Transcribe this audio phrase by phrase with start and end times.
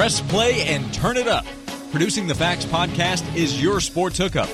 [0.00, 1.44] Press play and turn it up.
[1.90, 4.48] Producing the Facts podcast is your sports hookup.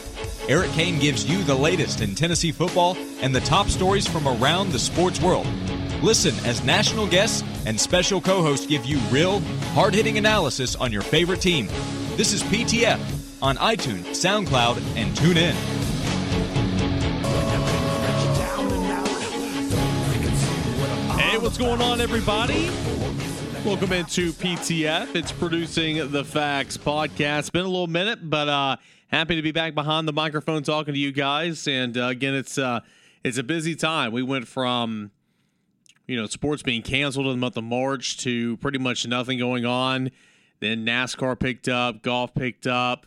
[0.49, 4.73] Eric Kane gives you the latest in Tennessee football and the top stories from around
[4.73, 5.47] the sports world.
[6.03, 9.39] Listen as national guests and special co hosts give you real,
[9.73, 11.69] hard hitting analysis on your favorite team.
[12.17, 12.99] This is PTF
[13.41, 15.53] on iTunes, SoundCloud, and TuneIn.
[21.21, 22.69] Hey, what's going on, everybody?
[23.67, 25.17] Welcome into PTF.
[25.17, 27.51] It's producing the Facts podcast.
[27.51, 28.77] Been a little minute, but uh,
[29.09, 31.67] happy to be back behind the microphone talking to you guys.
[31.67, 32.79] And uh, again, it's uh,
[33.25, 34.13] it's a busy time.
[34.13, 35.11] We went from
[36.07, 39.67] you know sports being canceled in the month of March to pretty much nothing going
[39.67, 40.13] on.
[40.61, 43.05] Then NASCAR picked up, golf picked up.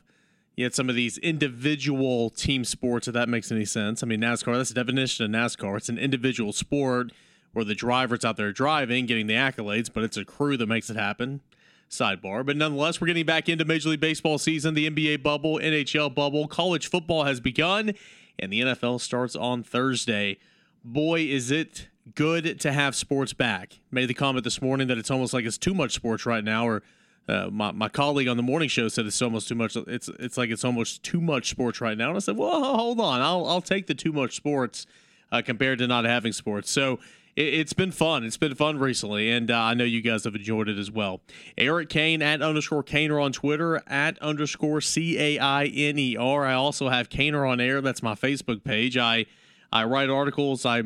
[0.58, 4.04] You had some of these individual team sports, if that makes any sense.
[4.04, 5.78] I mean, NASCAR, that's the definition of NASCAR.
[5.78, 7.14] It's an individual sport
[7.54, 10.90] where the driver's out there driving, getting the accolades, but it's a crew that makes
[10.90, 11.42] it happen.
[11.90, 12.46] Sidebar.
[12.46, 16.48] But nonetheless, we're getting back into Major League Baseball season, the NBA bubble, NHL bubble.
[16.48, 17.94] College football has begun,
[18.38, 20.38] and the NFL starts on Thursday.
[20.84, 23.80] Boy, is it good to have sports back.
[23.92, 26.68] Made the comment this morning that it's almost like it's too much sports right now,
[26.68, 26.84] or
[27.28, 29.76] uh, my, my colleague on the morning show said it's almost too much.
[29.76, 32.10] It's it's like it's almost too much sports right now.
[32.10, 34.86] And I said, well, hold on, I'll I'll take the too much sports
[35.32, 36.72] uh, compared to not having sports.
[36.72, 37.00] So
[37.40, 38.24] it, has been fun.
[38.24, 41.22] It's been fun recently, and uh, I know you guys have enjoyed it as well.
[41.58, 46.46] Eric Kane at underscore Cainer on Twitter at underscore C A I N E R.
[46.46, 47.82] I also have Cainer on air.
[47.82, 48.98] That's my Facebook page.
[48.98, 49.26] I
[49.72, 50.66] I write articles.
[50.66, 50.82] I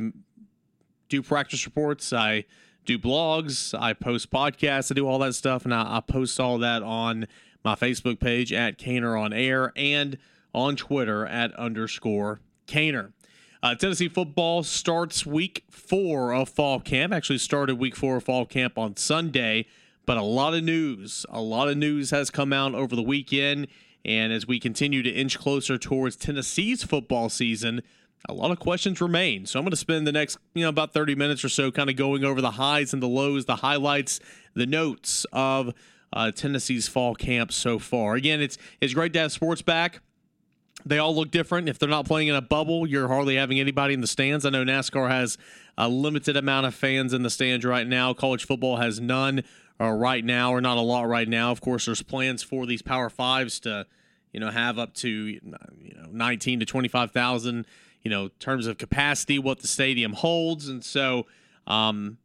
[1.10, 2.14] do practice reports.
[2.14, 2.46] I
[2.86, 6.58] do blogs, I post podcasts, I do all that stuff, and I, I post all
[6.60, 7.28] that on
[7.64, 10.18] my Facebook page at Cainer on Air and
[10.54, 13.14] on Twitter at underscore Cainer.
[13.64, 17.14] Uh, Tennessee football starts week four of fall camp.
[17.14, 19.66] Actually, started week four of fall camp on Sunday,
[20.06, 21.26] but a lot of news.
[21.30, 23.68] A lot of news has come out over the weekend.
[24.04, 27.82] And as we continue to inch closer towards Tennessee's football season,
[28.28, 29.46] a lot of questions remain.
[29.46, 31.90] So I'm going to spend the next, you know, about 30 minutes or so kind
[31.90, 34.20] of going over the highs and the lows, the highlights,
[34.56, 35.74] the notes of
[36.12, 38.16] uh, Tennessee's fall camp so far.
[38.16, 40.02] Again, it's it's great to have sports back.
[40.86, 41.70] They all look different.
[41.70, 44.46] If they're not playing in a bubble, you're hardly having anybody in the stands.
[44.46, 45.38] I know NASCAR has
[45.78, 48.14] a limited amount of fans in the stands right now.
[48.14, 49.44] College football has none
[49.80, 51.52] uh, right now, or not a lot right now.
[51.52, 53.86] Of course, there's plans for these Power Fives to,
[54.32, 57.66] you know, have up to you know 19 to 25 thousand
[58.04, 61.26] you know, terms of capacity, what the stadium holds, and so,
[61.66, 62.18] um,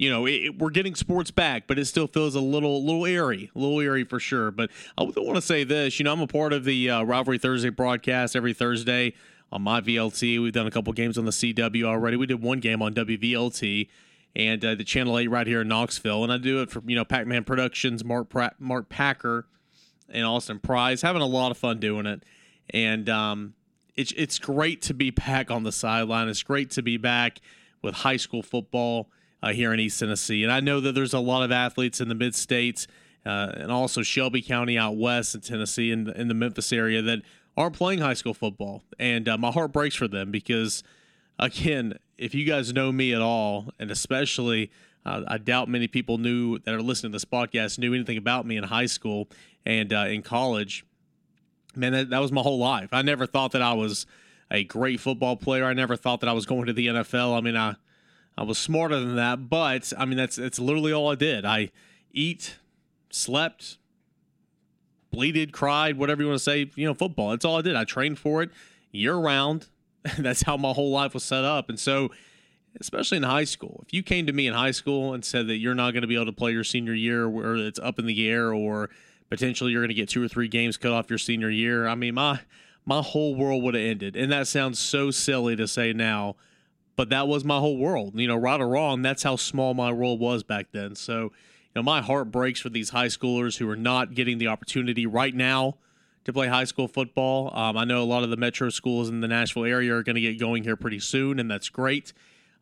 [0.00, 3.04] you know, it, it, we're getting sports back, but it still feels a little, little
[3.04, 4.50] eerie, a little eerie for sure.
[4.50, 7.36] But I want to say this, you know, I'm a part of the uh, Rivalry
[7.36, 9.12] Thursday broadcast every Thursday
[9.52, 10.42] on my VLT.
[10.42, 12.16] We've done a couple games on the CW already.
[12.16, 13.88] We did one game on WVLT
[14.34, 16.96] and uh, the Channel 8 right here in Knoxville, and I do it for you
[16.96, 19.48] know Pac-Man Productions, Mark pra- Mark Packer,
[20.08, 22.22] and Austin Price, having a lot of fun doing it,
[22.70, 23.52] and um,
[23.96, 26.28] it's it's great to be back on the sideline.
[26.28, 27.40] It's great to be back
[27.82, 29.10] with high school football
[29.42, 30.42] uh, here in East Tennessee.
[30.42, 32.86] And I know that there's a lot of athletes in the mid states
[33.24, 37.02] uh, and also Shelby County out west in Tennessee and in, in the Memphis area
[37.02, 37.20] that
[37.56, 38.82] aren't playing high school football.
[38.98, 40.82] And uh, my heart breaks for them because,
[41.38, 44.70] again, if you guys know me at all, and especially
[45.04, 48.46] uh, I doubt many people knew that are listening to this podcast knew anything about
[48.46, 49.28] me in high school
[49.64, 50.84] and uh, in college
[51.76, 52.90] man, that, that was my whole life.
[52.92, 54.06] I never thought that I was
[54.50, 55.64] a great football player.
[55.64, 57.36] I never thought that I was going to the NFL.
[57.36, 57.76] I mean, I
[58.40, 61.44] I was smarter than that, but I mean that's it's literally all I did.
[61.44, 61.70] I
[62.10, 62.56] eat,
[63.10, 63.76] slept,
[65.10, 67.30] bleated, cried, whatever you want to say, you know, football.
[67.30, 67.76] That's all I did.
[67.76, 68.48] I trained for it
[68.92, 69.66] year round.
[70.18, 71.68] that's how my whole life was set up.
[71.68, 72.10] And so
[72.80, 75.56] especially in high school, if you came to me in high school and said that
[75.56, 78.06] you're not going to be able to play your senior year or it's up in
[78.06, 78.88] the air or
[79.28, 81.86] potentially you're going to get two or three games cut off your senior year.
[81.86, 82.40] I mean, my
[82.86, 84.16] my whole world would have ended.
[84.16, 86.36] And that sounds so silly to say now,
[87.00, 88.12] but that was my whole world.
[88.14, 90.94] You know, right or wrong, that's how small my world was back then.
[90.94, 91.30] So, you
[91.74, 95.34] know, my heart breaks for these high schoolers who are not getting the opportunity right
[95.34, 95.78] now
[96.24, 97.56] to play high school football.
[97.56, 100.16] Um, I know a lot of the metro schools in the Nashville area are going
[100.16, 102.12] to get going here pretty soon, and that's great.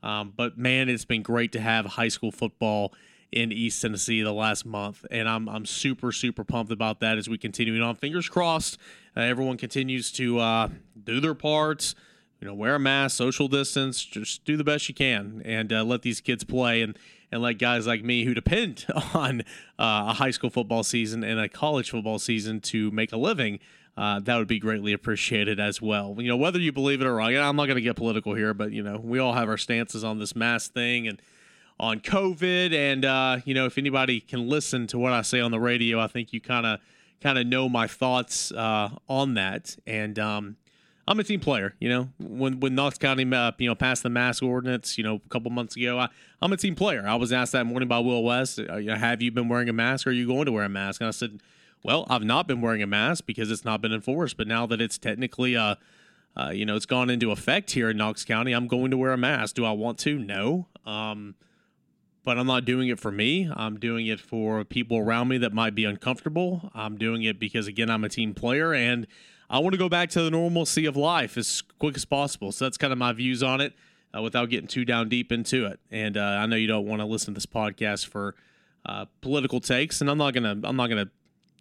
[0.04, 2.94] Um, but man, it's been great to have high school football
[3.32, 7.28] in East Tennessee the last month, and I'm I'm super super pumped about that as
[7.28, 7.96] we continue on.
[7.96, 8.78] Fingers crossed,
[9.16, 10.68] uh, everyone continues to uh,
[11.02, 11.96] do their parts.
[12.40, 15.82] You know, wear a mask, social distance, just do the best you can, and uh,
[15.82, 16.96] let these kids play, and
[17.30, 19.40] and let guys like me who depend on
[19.78, 23.58] uh, a high school football season and a college football season to make a living.
[23.96, 26.14] Uh, that would be greatly appreciated as well.
[26.18, 28.54] You know, whether you believe it or wrong, I'm not going to get political here,
[28.54, 31.20] but you know, we all have our stances on this mask thing and
[31.80, 32.72] on COVID.
[32.72, 35.98] And uh, you know, if anybody can listen to what I say on the radio,
[35.98, 36.78] I think you kind of
[37.20, 39.76] kind of know my thoughts uh, on that.
[39.86, 40.56] And um,
[41.08, 41.74] I'm a team player.
[41.80, 45.16] You know, when when Knox County uh, you know passed the mask ordinance, you know,
[45.16, 46.08] a couple months ago, I,
[46.42, 47.04] am a team player.
[47.06, 50.06] I was asked that morning by Will West, uh, "Have you been wearing a mask?
[50.06, 51.40] or Are you going to wear a mask?" And I said,
[51.82, 54.36] "Well, I've not been wearing a mask because it's not been enforced.
[54.36, 55.76] But now that it's technically uh,
[56.38, 59.12] uh, you know, it's gone into effect here in Knox County, I'm going to wear
[59.12, 59.56] a mask.
[59.56, 60.18] Do I want to?
[60.18, 60.68] No.
[60.86, 61.34] Um,
[62.24, 63.50] but I'm not doing it for me.
[63.52, 66.70] I'm doing it for people around me that might be uncomfortable.
[66.74, 69.06] I'm doing it because, again, I'm a team player and
[69.50, 72.52] I want to go back to the normalcy of life as quick as possible.
[72.52, 73.74] So that's kind of my views on it
[74.16, 75.80] uh, without getting too down deep into it.
[75.90, 78.34] And uh, I know you don't want to listen to this podcast for
[78.84, 80.56] uh, political takes, and I'm not gonna.
[80.64, 81.10] I'm not gonna.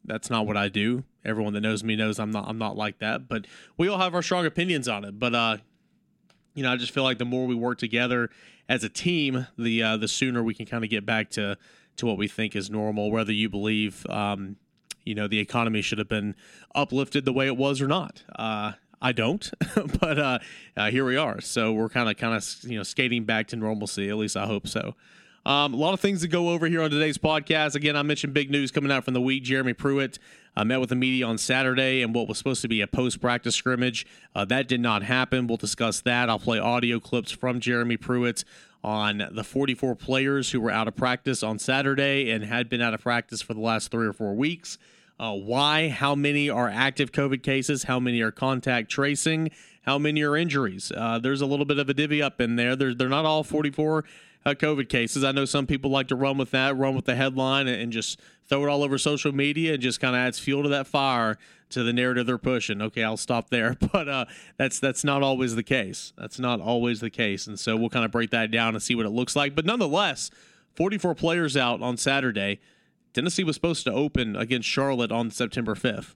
[0.06, 1.04] That's not what I do.
[1.26, 2.48] Everyone that knows me knows I'm not.
[2.48, 3.28] I'm not like that.
[3.28, 3.46] But
[3.78, 5.20] we all have our strong opinions on it.
[5.20, 5.58] But uh,
[6.54, 8.30] you know, I just feel like the more we work together
[8.70, 11.58] as a team, the uh, the sooner we can kind of get back to
[11.98, 13.12] to what we think is normal.
[13.12, 14.56] Whether you believe, um,
[15.08, 16.36] you know, the economy should have been
[16.76, 18.24] uplifted the way it was or not.
[18.36, 19.50] Uh, I don't,
[20.00, 20.40] but uh,
[20.76, 21.40] uh, here we are.
[21.42, 24.10] So we're kind of kind of you know skating back to normalcy.
[24.10, 24.96] At least I hope so.
[25.46, 27.76] Um, a lot of things to go over here on today's podcast.
[27.76, 29.44] Again, I mentioned big news coming out from the week.
[29.44, 30.20] Jeremy Pruitt
[30.58, 33.22] uh, met with the media on Saturday and what was supposed to be a post
[33.22, 34.06] practice scrimmage.
[34.36, 35.48] Uh, that did not happen.
[35.48, 36.30] We'll discuss that.
[36.30, 38.44] I'll play audio clips from Jeremy Pruitt
[38.84, 42.94] on the 44 players who were out of practice on Saturday and had been out
[42.94, 44.78] of practice for the last three or four weeks.
[45.20, 45.90] Uh, why?
[45.90, 47.84] How many are active COVID cases?
[47.84, 49.50] How many are contact tracing?
[49.82, 50.92] How many are injuries?
[50.96, 52.76] Uh, there's a little bit of a divvy up in there.
[52.76, 54.04] They're, they're not all 44
[54.46, 55.24] uh, COVID cases.
[55.24, 57.92] I know some people like to run with that, run with the headline, and, and
[57.92, 60.88] just throw it all over social media and just kind of adds fuel to that
[60.88, 61.38] fire
[61.70, 62.82] to the narrative they're pushing.
[62.82, 64.26] Okay, I'll stop there, but uh,
[64.58, 66.14] that's that's not always the case.
[66.18, 68.96] That's not always the case, and so we'll kind of break that down and see
[68.96, 69.56] what it looks like.
[69.56, 70.32] But nonetheless,
[70.76, 72.60] 44 players out on Saturday.
[73.18, 76.14] Tennessee was supposed to open against Charlotte on September 5th.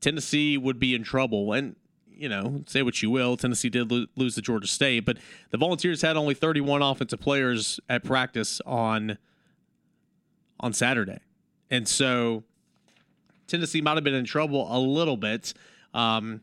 [0.00, 1.74] Tennessee would be in trouble, and
[2.08, 5.18] you know, say what you will, Tennessee did lo- lose to Georgia State, but
[5.50, 9.18] the Volunteers had only 31 offensive players at practice on
[10.60, 11.18] on Saturday,
[11.72, 12.44] and so
[13.48, 15.54] Tennessee might have been in trouble a little bit.
[15.92, 16.42] Um,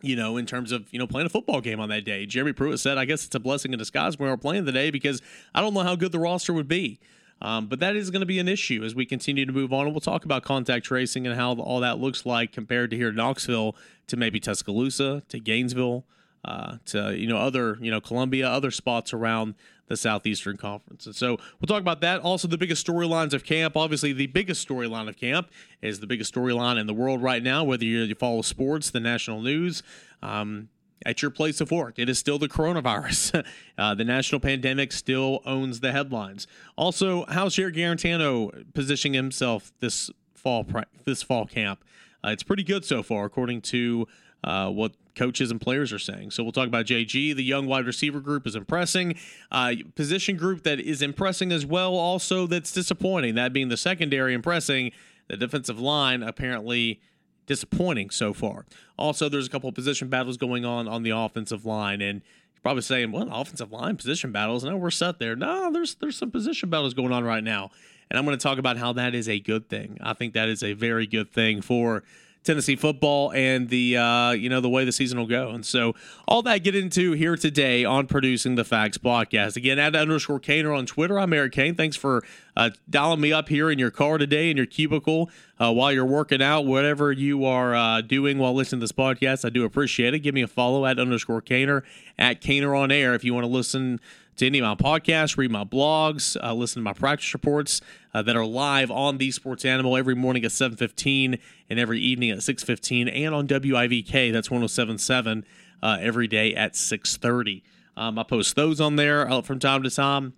[0.00, 2.26] you know, in terms of, you know, playing a football game on that day.
[2.26, 4.90] Jeremy Pruitt said, I guess it's a blessing in disguise when we're playing the day
[4.90, 5.22] because
[5.54, 6.98] I don't know how good the roster would be.
[7.42, 9.86] Um, but that is going to be an issue as we continue to move on.
[9.86, 13.08] And we'll talk about contact tracing and how all that looks like compared to here
[13.08, 13.74] in Knoxville
[14.06, 16.04] to maybe Tuscaloosa, to Gainesville,
[16.44, 19.56] uh, to you know other you know Columbia, other spots around
[19.88, 21.04] the Southeastern Conference.
[21.06, 22.20] And so we'll talk about that.
[22.20, 23.76] Also, the biggest storylines of camp.
[23.76, 25.50] Obviously, the biggest storyline of camp
[25.82, 27.64] is the biggest storyline in the world right now.
[27.64, 29.82] Whether you follow sports, the national news.
[30.22, 30.68] Um,
[31.04, 31.98] at your place of work.
[31.98, 33.44] It is still the coronavirus.
[33.78, 36.46] uh, the national pandemic still owns the headlines.
[36.76, 40.66] Also, how's Jarrett Guarantano positioning himself this fall
[41.04, 41.84] this fall camp?
[42.24, 44.06] Uh, it's pretty good so far, according to
[44.44, 46.30] uh, what coaches and players are saying.
[46.30, 47.34] So we'll talk about JG.
[47.34, 49.16] The young wide receiver group is impressing.
[49.50, 51.94] Uh, position group that is impressing as well.
[51.94, 53.34] Also, that's disappointing.
[53.34, 54.92] That being the secondary impressing.
[55.28, 57.00] The defensive line apparently
[57.46, 58.64] disappointing so far.
[58.98, 62.22] Also, there's a couple of position battles going on on the offensive line, and
[62.54, 65.36] you're probably saying, "What offensive line position battles?" No, we're set there.
[65.36, 67.70] No, there's there's some position battles going on right now,
[68.10, 69.98] and I'm going to talk about how that is a good thing.
[70.00, 72.04] I think that is a very good thing for
[72.44, 75.50] Tennessee football and the uh, you know the way the season will go.
[75.50, 75.94] And so
[76.26, 79.56] all that get into here today on producing the Facts podcast.
[79.56, 81.18] Again, at underscore Cainer on Twitter.
[81.18, 81.74] I'm Eric Kane.
[81.74, 82.22] Thanks for
[82.56, 86.04] uh, dialing me up here in your car today in your cubicle uh, while you're
[86.04, 89.44] working out, whatever you are uh, doing while listening to this podcast.
[89.44, 90.20] I do appreciate it.
[90.20, 91.84] Give me a follow at underscore Cainer
[92.18, 94.00] at Cainer on air if you want to listen
[94.36, 97.80] to any of my podcasts, read my blogs, uh, listen to my practice reports
[98.14, 102.30] uh, that are live on the Sports Animal every morning at 7:15 and every evening
[102.30, 105.44] at 6:15, and on WIVK that's 107.7
[105.82, 107.62] uh, every day at 6:30.
[107.96, 110.34] Um, I post those on there uh, from time to time.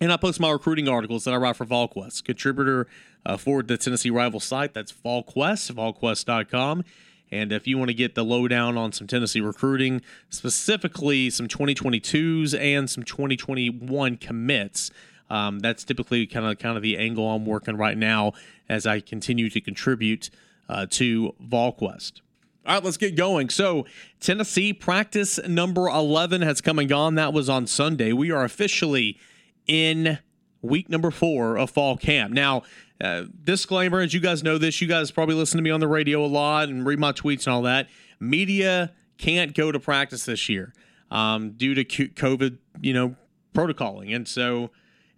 [0.00, 2.86] And I post my recruiting articles that I write for VolQuest, contributor
[3.26, 4.72] uh, for the Tennessee rival site.
[4.72, 6.84] That's VolQuest, volquest.com.
[7.32, 12.58] And if you want to get the lowdown on some Tennessee recruiting, specifically some 2022s
[12.58, 14.90] and some 2021 commits,
[15.30, 18.32] um, that's typically kind of kind of the angle I'm working right now
[18.68, 20.30] as I continue to contribute
[20.68, 22.20] uh, to VolQuest.
[22.66, 23.48] All right, let's get going.
[23.48, 23.86] So,
[24.20, 27.14] Tennessee practice number 11 has come and gone.
[27.14, 28.12] That was on Sunday.
[28.12, 29.18] We are officially
[29.66, 30.18] in
[30.62, 32.32] week number four of fall camp.
[32.32, 32.62] Now,
[33.00, 35.88] uh, disclaimer, as you guys know this, you guys probably listen to me on the
[35.88, 37.88] radio a lot and read my tweets and all that.
[38.18, 40.74] Media can't go to practice this year
[41.10, 43.16] um, due to COVID, you know,
[43.54, 44.14] protocoling.
[44.14, 44.70] And so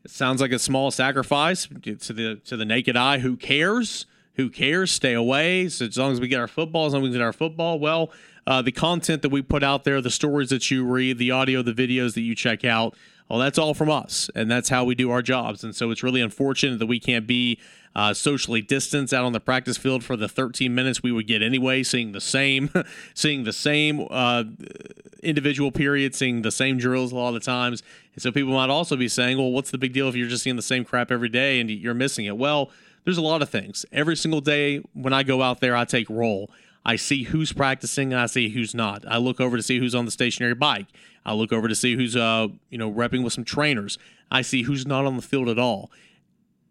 [0.04, 3.18] it sounds like a small sacrifice to the to the naked eye.
[3.18, 4.06] Who cares?
[4.34, 4.90] Who cares?
[4.90, 5.68] Stay away.
[5.68, 7.78] So as long as we get our football, as long as we get our football,
[7.78, 8.10] well,
[8.46, 11.62] uh, the content that we put out there, the stories that you read, the audio,
[11.62, 12.96] the videos that you check out,
[13.28, 15.64] well, that's all from us, and that's how we do our jobs.
[15.64, 17.58] And so it's really unfortunate that we can't be
[17.94, 21.42] uh, socially distanced out on the practice field for the 13 minutes we would get
[21.42, 22.70] anyway, seeing the same,
[23.14, 24.44] seeing the same uh,
[25.22, 27.82] individual period, seeing the same drills a lot of the times.
[28.14, 30.42] And so people might also be saying, well, what's the big deal if you're just
[30.42, 32.36] seeing the same crap every day and you're missing it?
[32.36, 32.70] Well,
[33.04, 33.84] there's a lot of things.
[33.92, 36.50] Every single day when I go out there, I take roll.
[36.84, 39.04] I see who's practicing and I see who's not.
[39.06, 40.86] I look over to see who's on the stationary bike.
[41.24, 43.98] I look over to see who's uh you know repping with some trainers.
[44.30, 45.90] I see who's not on the field at all.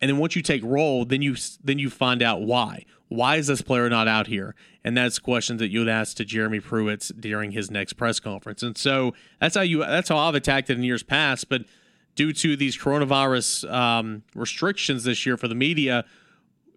[0.01, 2.86] And then once you take roll, then you then you find out why.
[3.08, 4.55] Why is this player not out here?
[4.84, 8.63] And that's questions that you would ask to Jeremy Pruitt during his next press conference.
[8.63, 11.50] And so that's how you that's how I've attacked it in years past.
[11.50, 11.65] But
[12.15, 16.05] due to these coronavirus um, restrictions this year for the media,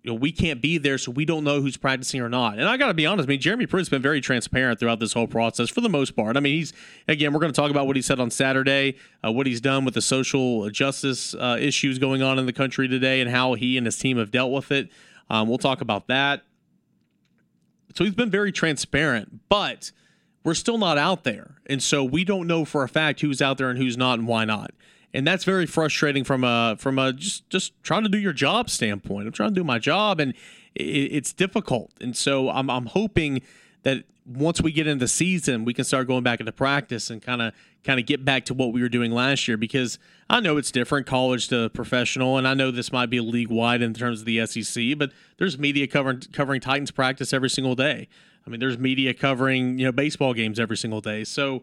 [0.05, 2.59] you know, we can't be there, so we don't know who's practicing or not.
[2.59, 5.15] And I got to be honest, I mean, Jeremy Pruitt's been very transparent throughout this
[5.15, 6.37] whole process for the most part.
[6.37, 6.75] I mean, he's,
[7.09, 9.87] again, we're going to talk about what he said on Saturday, uh, what he's done
[9.87, 13.79] with the social justice uh, issues going on in the country today, and how he
[13.79, 14.91] and his team have dealt with it.
[15.31, 16.43] Um, we'll talk about that.
[17.95, 19.91] So he's been very transparent, but
[20.45, 21.57] we're still not out there.
[21.65, 24.29] And so we don't know for a fact who's out there and who's not and
[24.29, 24.73] why not
[25.15, 28.69] and that's very frustrating from a from a just just trying to do your job
[28.69, 29.29] standpoint.
[29.29, 30.35] I'm trying to do my job, and
[30.75, 31.93] it, it's difficult.
[32.01, 33.41] And so I'm I'm hoping
[33.85, 37.41] that once we get into season, we can start going back into practice and kind
[37.41, 37.55] of
[37.85, 39.57] kind of get back to what we were doing last year.
[39.57, 43.51] Because I know it's different, college to professional, and I know this might be league
[43.51, 47.77] wide in terms of the SEC, but there's media covering covering Titans practice every single
[47.77, 48.09] day.
[48.45, 51.63] I mean, there's media covering you know baseball games every single day, so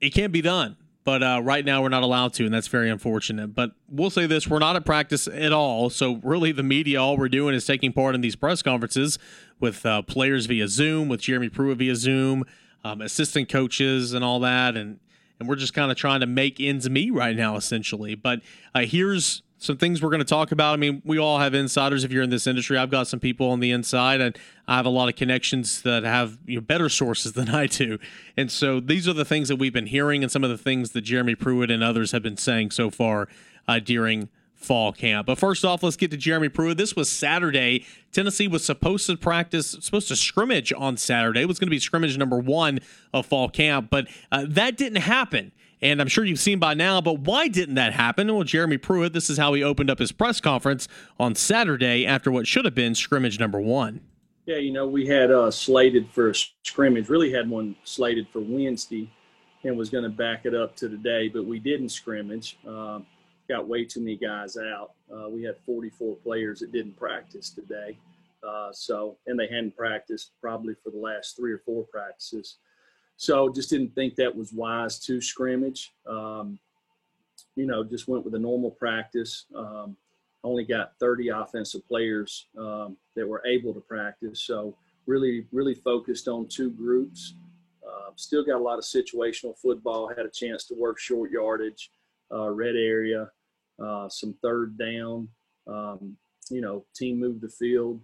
[0.00, 0.76] it can't be done.
[1.06, 3.54] But uh, right now, we're not allowed to, and that's very unfortunate.
[3.54, 5.88] But we'll say this we're not at practice at all.
[5.88, 9.16] So, really, the media, all we're doing is taking part in these press conferences
[9.60, 12.44] with uh, players via Zoom, with Jeremy Pruitt via Zoom,
[12.82, 14.76] um, assistant coaches, and all that.
[14.76, 14.98] And,
[15.38, 18.16] and we're just kind of trying to make ends meet right now, essentially.
[18.16, 18.40] But
[18.74, 20.74] uh, here's some things we're going to talk about.
[20.74, 22.76] I mean, we all have insiders if you're in this industry.
[22.76, 24.36] I've got some people on the inside, and
[24.68, 27.98] I have a lot of connections that have you know, better sources than I do.
[28.36, 30.92] And so these are the things that we've been hearing, and some of the things
[30.92, 33.28] that Jeremy Pruitt and others have been saying so far
[33.66, 35.26] uh, during fall camp.
[35.26, 36.76] But first off, let's get to Jeremy Pruitt.
[36.76, 37.84] This was Saturday.
[38.12, 41.42] Tennessee was supposed to practice, supposed to scrimmage on Saturday.
[41.42, 42.80] It was going to be scrimmage number one
[43.12, 45.52] of fall camp, but uh, that didn't happen.
[45.82, 48.32] And I'm sure you've seen by now, but why didn't that happen?
[48.32, 50.88] Well, Jeremy Pruitt, this is how he opened up his press conference
[51.20, 54.00] on Saturday after what should have been scrimmage number one.
[54.46, 58.40] Yeah, you know, we had uh, slated for a scrimmage, really had one slated for
[58.40, 59.10] Wednesday
[59.64, 62.56] and was going to back it up to today, but we didn't scrimmage.
[62.66, 63.00] Uh,
[63.48, 64.92] got way too many guys out.
[65.12, 67.98] Uh, we had 44 players that didn't practice today.
[68.46, 72.58] Uh, so, and they hadn't practiced probably for the last three or four practices.
[73.16, 75.92] So just didn't think that was wise to scrimmage.
[76.06, 76.58] Um,
[77.54, 79.46] you know, just went with a normal practice.
[79.54, 79.96] Um,
[80.44, 84.42] only got 30 offensive players um, that were able to practice.
[84.42, 87.34] So really, really focused on two groups.
[87.86, 90.08] Uh, still got a lot of situational football.
[90.08, 91.90] Had a chance to work short yardage,
[92.32, 93.30] uh, red area,
[93.82, 95.28] uh, some third down.
[95.66, 96.16] Um,
[96.50, 98.00] you know, team moved the field.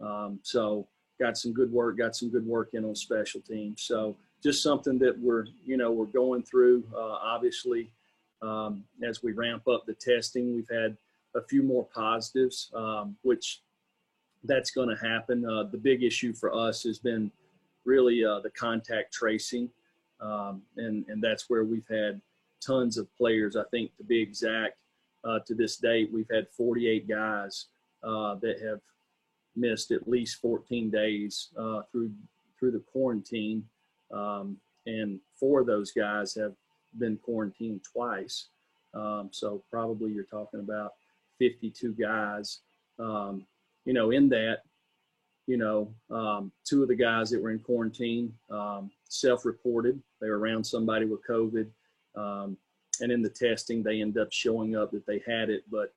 [0.00, 0.86] Um, so
[1.18, 1.98] got some good work.
[1.98, 3.82] Got some good work in on special teams.
[3.82, 6.84] So just something that we're you know we're going through.
[6.94, 7.90] Uh, obviously,
[8.42, 10.96] um, as we ramp up the testing, we've had
[11.34, 13.62] a few more positives, um, which
[14.44, 15.44] that's going to happen.
[15.44, 17.30] Uh, the big issue for us has been
[17.84, 19.70] really uh, the contact tracing,
[20.20, 22.20] um, and and that's where we've had
[22.64, 23.56] tons of players.
[23.56, 24.76] I think to be exact,
[25.24, 27.66] uh, to this date, we've had 48 guys
[28.02, 28.80] uh, that have
[29.54, 32.10] missed at least 14 days uh, through
[32.58, 33.64] through the quarantine
[34.12, 36.52] um, and four of those guys have
[36.98, 38.48] been quarantined twice.
[38.94, 40.92] Um, so probably you're talking about
[41.38, 42.60] 52 guys.
[42.98, 43.46] Um,
[43.84, 44.60] you know, in that,
[45.46, 50.00] you know, um, two of the guys that were in quarantine um, self-reported.
[50.20, 51.68] They were around somebody with COVID,
[52.16, 52.56] um,
[53.00, 55.62] and in the testing, they end up showing up that they had it.
[55.70, 55.92] But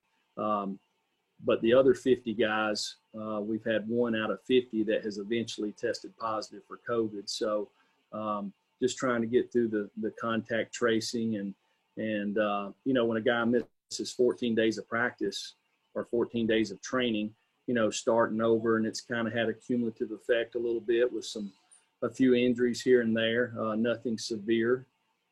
[1.44, 5.72] but the other 50 guys, uh, we've had one out of 50 that has eventually
[5.72, 7.28] tested positive for COVID.
[7.28, 7.68] So
[8.12, 8.52] um,
[8.82, 11.54] just trying to get through the, the contact tracing and
[11.96, 15.54] and uh, you know when a guy misses 14 days of practice
[15.94, 17.32] or 14 days of training
[17.66, 21.12] you know starting over and it's kind of had a cumulative effect a little bit
[21.12, 21.52] with some
[22.02, 24.86] a few injuries here and there uh, nothing severe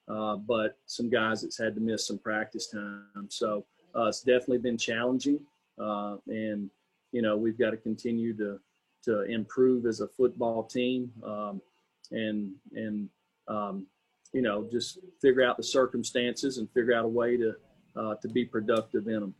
[0.08, 3.28] uh, but some guys that's had to miss some practice time.
[3.28, 5.40] So uh, it's definitely been challenging,
[5.78, 6.70] uh, and
[7.12, 8.58] you know we've got to continue to
[9.04, 11.60] to improve as a football team, um,
[12.10, 13.08] and and
[13.48, 13.86] um,
[14.32, 17.54] you know just figure out the circumstances and figure out a way to
[17.96, 19.34] uh, to be productive in them.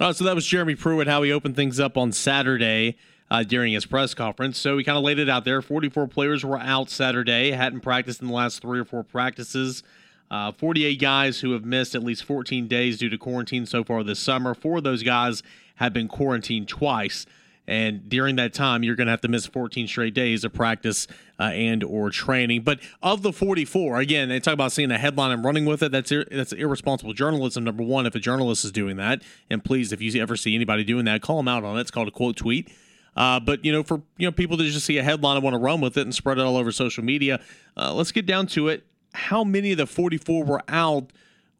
[0.00, 2.96] Uh, so that was Jeremy Pruitt, how he opened things up on Saturday
[3.30, 4.58] uh, during his press conference.
[4.58, 5.60] So he kind of laid it out there.
[5.62, 9.82] 44 players were out Saturday, hadn't practiced in the last three or four practices.
[10.30, 14.02] Uh, 48 guys who have missed at least 14 days due to quarantine so far
[14.02, 14.54] this summer.
[14.54, 15.42] Four of those guys
[15.76, 17.26] have been quarantined twice.
[17.66, 21.06] And during that time, you're going to have to miss 14 straight days of practice
[21.38, 22.62] uh, and or training.
[22.62, 25.92] But of the 44, again, they talk about seeing a headline and running with it.
[25.92, 27.64] That's ir- that's irresponsible journalism.
[27.64, 30.82] Number one, if a journalist is doing that, and please, if you ever see anybody
[30.82, 31.82] doing that, call them out on it.
[31.82, 32.70] It's called a quote tweet.
[33.14, 35.54] Uh, but you know, for you know people to just see a headline and want
[35.54, 37.40] to run with it and spread it all over social media,
[37.76, 41.12] uh, let's get down to it how many of the 44 were out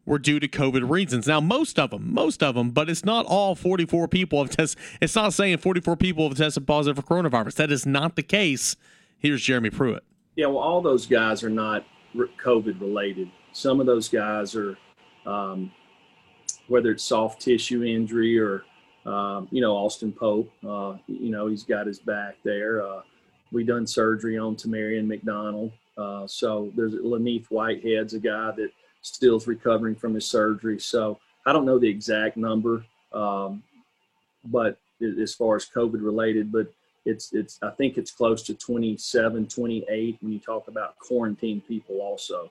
[0.05, 1.27] were due to COVID reasons.
[1.27, 4.81] Now, most of them, most of them, but it's not all 44 people have tested.
[5.01, 7.55] It's not saying 44 people have tested positive for coronavirus.
[7.55, 8.75] That is not the case.
[9.17, 10.03] Here's Jeremy Pruitt.
[10.35, 13.29] Yeah, well, all those guys are not COVID related.
[13.53, 14.77] Some of those guys are,
[15.25, 15.71] um,
[16.67, 18.65] whether it's soft tissue injury or,
[19.05, 22.85] um, you know, Austin Pope, uh, you know, he's got his back there.
[22.85, 23.01] Uh,
[23.51, 25.71] we done surgery on Tamarion McDonald.
[25.97, 28.71] Uh, so there's Len'Neth Whitehead's a guy that
[29.03, 30.79] still's recovering from his surgery.
[30.79, 32.83] So I don't know the exact number,
[33.13, 33.61] um,
[34.45, 36.73] but as far as COVID related, but
[37.05, 41.99] it's it's I think it's close to 27, 28 when you talk about quarantine people
[41.99, 42.49] also.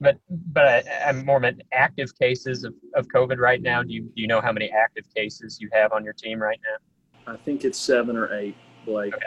[0.00, 3.82] But but I'm more meant active cases of, of COVID right now.
[3.82, 6.60] Do you do you know how many active cases you have on your team right
[6.64, 7.32] now?
[7.32, 9.14] I think it's seven or eight, Blake.
[9.14, 9.26] Okay.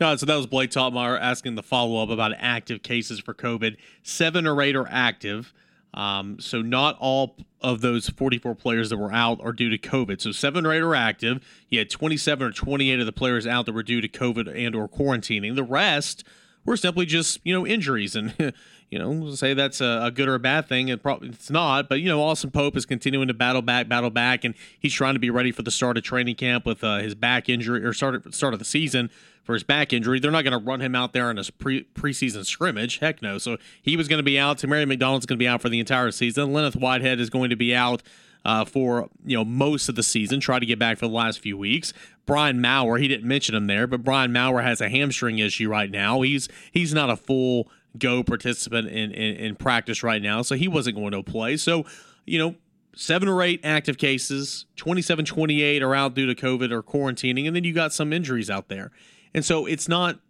[0.00, 3.76] Uh, so that was Blake Toppmeyer asking the follow up about active cases for COVID.
[4.02, 5.52] Seven or eight are active.
[5.94, 10.20] Um, so not all of those 44 players that were out are due to COVID.
[10.20, 11.46] So seven or eight are active.
[11.68, 14.74] You had 27 or 28 of the players out that were due to COVID and
[14.74, 15.54] or quarantining.
[15.54, 16.24] The rest
[16.64, 18.34] were simply just you know injuries, and
[18.90, 20.88] you know say that's a, a good or a bad thing.
[20.88, 24.10] It probably it's not, but you know Austin Pope is continuing to battle back, battle
[24.10, 26.98] back, and he's trying to be ready for the start of training camp with uh,
[26.98, 29.10] his back injury or start start of the season
[29.44, 30.18] for his back injury.
[30.18, 32.98] They're not going to run him out there in a pre preseason scrimmage.
[32.98, 33.38] Heck no.
[33.38, 34.58] So he was going to be out.
[34.58, 36.52] Tamarion McDonald's going to be out for the entire season.
[36.52, 38.02] Len'Neth Whitehead is going to be out.
[38.44, 41.40] Uh, for you know most of the season, try to get back for the last
[41.40, 41.94] few weeks.
[42.26, 45.90] Brian Maurer, he didn't mention him there, but Brian Maurer has a hamstring issue right
[45.90, 46.20] now.
[46.20, 50.68] He's he's not a full go participant in, in, in practice right now, so he
[50.68, 51.56] wasn't going to play.
[51.56, 51.86] So
[52.26, 52.56] you know
[52.96, 57.54] seven or eight active cases, 27, 28 are out due to COVID or quarantining, and
[57.54, 58.90] then you got some injuries out there.
[59.32, 60.20] And so it's not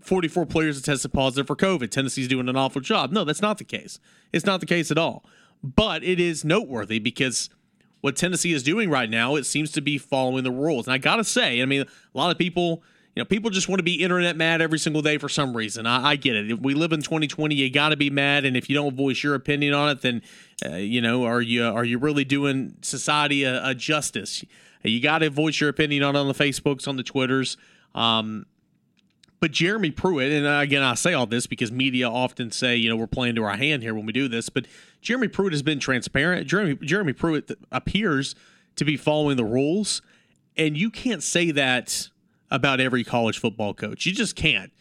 [0.00, 1.90] 44 players that tested positive for COVID.
[1.90, 3.12] Tennessee's doing an awful job.
[3.12, 3.98] No, that's not the case.
[4.32, 5.24] It's not the case at all.
[5.62, 7.50] But it is noteworthy because
[8.00, 10.86] what Tennessee is doing right now, it seems to be following the rules.
[10.86, 12.82] And I got to say, I mean, a lot of people,
[13.14, 15.86] you know, people just want to be internet mad every single day for some reason.
[15.86, 16.50] I, I get it.
[16.50, 18.46] If we live in 2020, you got to be mad.
[18.46, 20.22] And if you don't voice your opinion on it, then,
[20.64, 24.44] uh, you know, are you are you really doing society a, a justice?
[24.82, 27.58] You got to voice your opinion on on the Facebooks, on the Twitters.
[27.94, 28.46] Um,
[29.40, 32.96] but Jeremy Pruitt, and again, I say all this because media often say, you know,
[32.96, 34.66] we're playing to our hand here when we do this, but
[35.00, 36.46] Jeremy Pruitt has been transparent.
[36.46, 38.34] Jeremy, Jeremy Pruitt appears
[38.76, 40.02] to be following the rules,
[40.56, 42.08] and you can't say that
[42.50, 44.06] about every college football coach.
[44.06, 44.72] You just can't.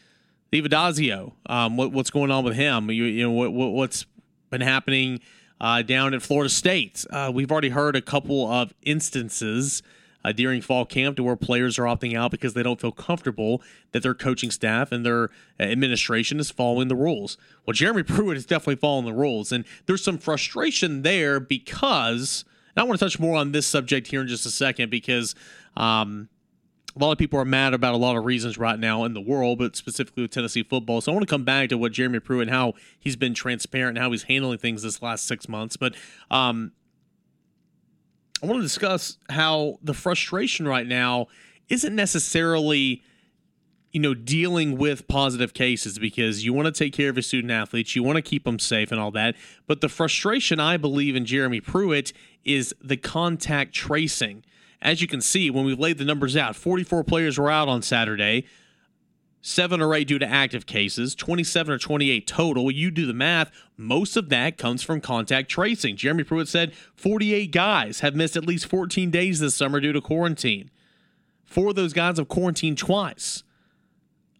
[0.48, 2.90] Steve Addazio, um, what, what's going on with him?
[2.90, 4.06] You, you know, what, what, has
[4.50, 5.20] been happening
[5.62, 7.06] uh, down at Florida State?
[7.10, 9.84] Uh, we've already heard a couple of instances–
[10.24, 13.62] uh, during fall camp to where players are opting out because they don't feel comfortable
[13.92, 15.30] that their coaching staff and their
[15.60, 17.38] administration is following the rules.
[17.66, 22.84] Well, Jeremy Pruitt is definitely following the rules, and there's some frustration there because And
[22.84, 25.36] I want to touch more on this subject here in just a second because.
[25.78, 26.30] Um,
[26.96, 29.22] a lot of people are mad about a lot of reasons right now in the
[29.22, 31.02] world, but specifically with Tennessee football.
[31.02, 33.98] So I want to come back to what Jeremy Pruitt and how he's been transparent
[33.98, 35.78] and how he's handling things this last six months.
[35.78, 35.96] But
[36.32, 36.72] um,
[38.42, 41.28] I want to discuss how the frustration right now
[41.68, 43.04] isn't necessarily
[43.92, 47.52] you know dealing with positive cases because you want to take care of your student
[47.52, 51.16] athletes you want to keep them safe and all that but the frustration i believe
[51.16, 52.14] in jeremy pruitt
[52.46, 54.44] is the contact tracing.
[54.82, 57.82] As you can see when we've laid the numbers out 44 players were out on
[57.82, 58.46] saturday
[59.42, 62.70] seven or eight due to active cases, 27 or 28 total.
[62.72, 65.96] You do the math, most of that comes from contact tracing.
[65.96, 70.02] Jeremy Pruitt said 48 guys have missed at least 14 days this summer due to
[70.02, 70.70] quarantine.
[71.46, 73.44] Four of those guys have quarantined twice.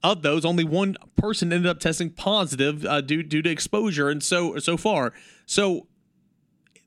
[0.04, 4.24] of those, only one person ended up testing positive uh, due due to exposure, and
[4.24, 5.14] so so far,
[5.46, 5.88] so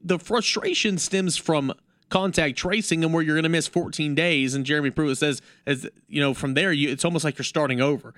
[0.01, 1.73] the frustration stems from
[2.13, 4.55] contact tracing and where you're going to miss 14 days.
[4.55, 7.81] And Jeremy Pruitt says, as you know, from there, you, it's almost like you're starting
[7.81, 8.13] over.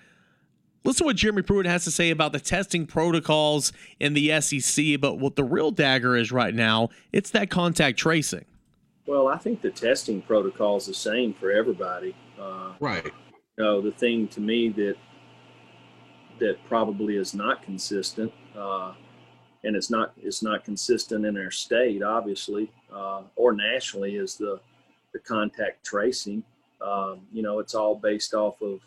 [0.82, 5.00] Listen to what Jeremy Pruitt has to say about the testing protocols in the SEC,
[5.00, 8.44] but what the real dagger is right now, it's that contact tracing.
[9.06, 12.16] Well, I think the testing protocol is the same for everybody.
[12.38, 13.04] Uh, right.
[13.04, 14.96] You know, the thing to me that
[16.40, 18.94] that probably is not consistent, uh,
[19.64, 24.60] and it's not it's not consistent in our state, obviously, uh, or nationally, is the
[25.12, 26.42] the contact tracing.
[26.80, 28.80] Um, you know, it's all based off of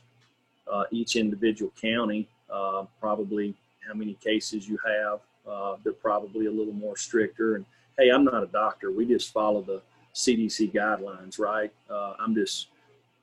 [0.71, 3.55] uh, each individual county, uh, probably
[3.87, 5.19] how many cases you have.
[5.49, 7.55] Uh, they're probably a little more stricter.
[7.55, 7.65] And
[7.97, 8.91] hey, I'm not a doctor.
[8.91, 9.81] We just follow the
[10.13, 11.71] CDC guidelines, right?
[11.89, 12.67] Uh, I'm just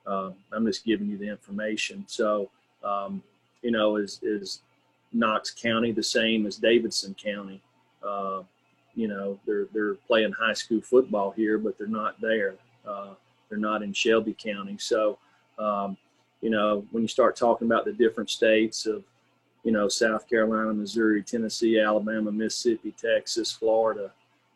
[0.07, 2.05] uh, I'm just giving you the information.
[2.09, 2.51] So,
[2.83, 3.23] um,
[3.63, 4.61] you know, is is
[5.15, 7.63] Knox County the same as Davidson County?
[8.07, 8.43] Uh,
[8.95, 12.55] you know, they're they're playing high school football here, but they're not there.
[13.49, 14.77] they're not in Shelby County.
[14.79, 15.19] So,
[15.59, 15.97] um,
[16.41, 19.03] you know, when you start talking about the different states of,
[19.63, 24.13] you know, South Carolina, Missouri, Tennessee, Alabama, Mississippi, Texas, Florida,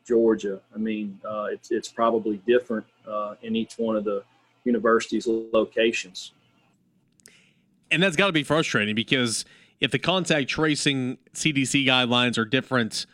[0.06, 4.22] Georgia, I mean, uh, it's, it's probably different uh, in each one of the
[4.64, 6.32] universities' locations.
[7.90, 9.46] And that's got to be frustrating because
[9.80, 13.06] if the contact tracing CDC guidelines are different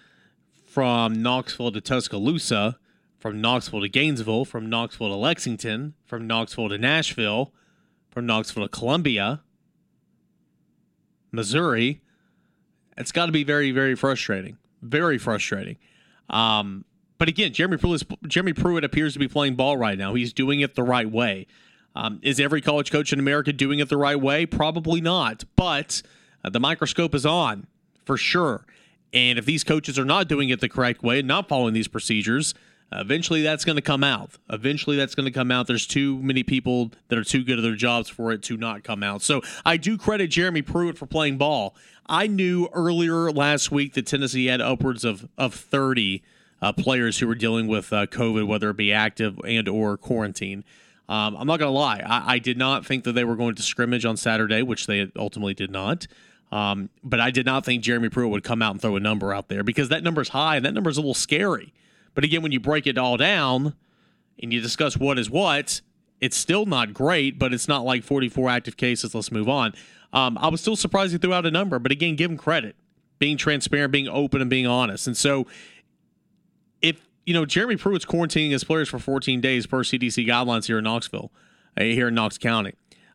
[0.66, 2.78] from Knoxville to Tuscaloosa,
[3.18, 7.52] from Knoxville to Gainesville, from Knoxville to Lexington, from Knoxville to Nashville,
[8.10, 9.42] from Knoxville to Columbia,
[11.32, 12.00] Missouri.
[12.96, 14.56] It's got to be very, very frustrating.
[14.82, 15.76] Very frustrating.
[16.30, 16.84] Um,
[17.18, 20.14] but again, Jeremy Pruitt, Jeremy Pruitt appears to be playing ball right now.
[20.14, 21.46] He's doing it the right way.
[21.96, 24.46] Um, is every college coach in America doing it the right way?
[24.46, 25.44] Probably not.
[25.56, 26.02] But
[26.44, 27.66] uh, the microscope is on
[28.04, 28.66] for sure.
[29.12, 31.88] And if these coaches are not doing it the correct way and not following these
[31.88, 32.54] procedures,
[32.92, 34.30] Eventually, that's going to come out.
[34.50, 35.66] Eventually, that's going to come out.
[35.66, 38.84] There's too many people that are too good at their jobs for it to not
[38.84, 39.22] come out.
[39.22, 41.74] So I do credit Jeremy Pruitt for playing ball.
[42.06, 46.22] I knew earlier last week that Tennessee had upwards of of 30
[46.62, 50.64] uh, players who were dealing with uh, COVID, whether it be active and or quarantine.
[51.08, 52.00] Um, I'm not going to lie.
[52.04, 55.12] I, I, did not think that they were going to scrimmage on Saturday, which they
[55.16, 56.06] ultimately did not.
[56.52, 59.34] Um, but I did not think Jeremy Pruitt would come out and throw a number
[59.34, 61.72] out there because that number is high and that number is a little scary.
[62.14, 63.74] But again, when you break it all down
[64.40, 65.80] and you discuss what is what,
[66.20, 69.14] it's still not great, but it's not like 44 active cases.
[69.14, 69.74] Let's move on.
[70.12, 72.76] Um, I was still surprised he threw out a number, but again, give him credit,
[73.18, 75.08] being transparent, being open, and being honest.
[75.08, 75.46] And so,
[76.80, 80.78] if you know Jeremy Pruitt's quarantining his players for 14 days per CDC guidelines here
[80.78, 81.32] in Knoxville,
[81.76, 82.74] uh, here in Knox County.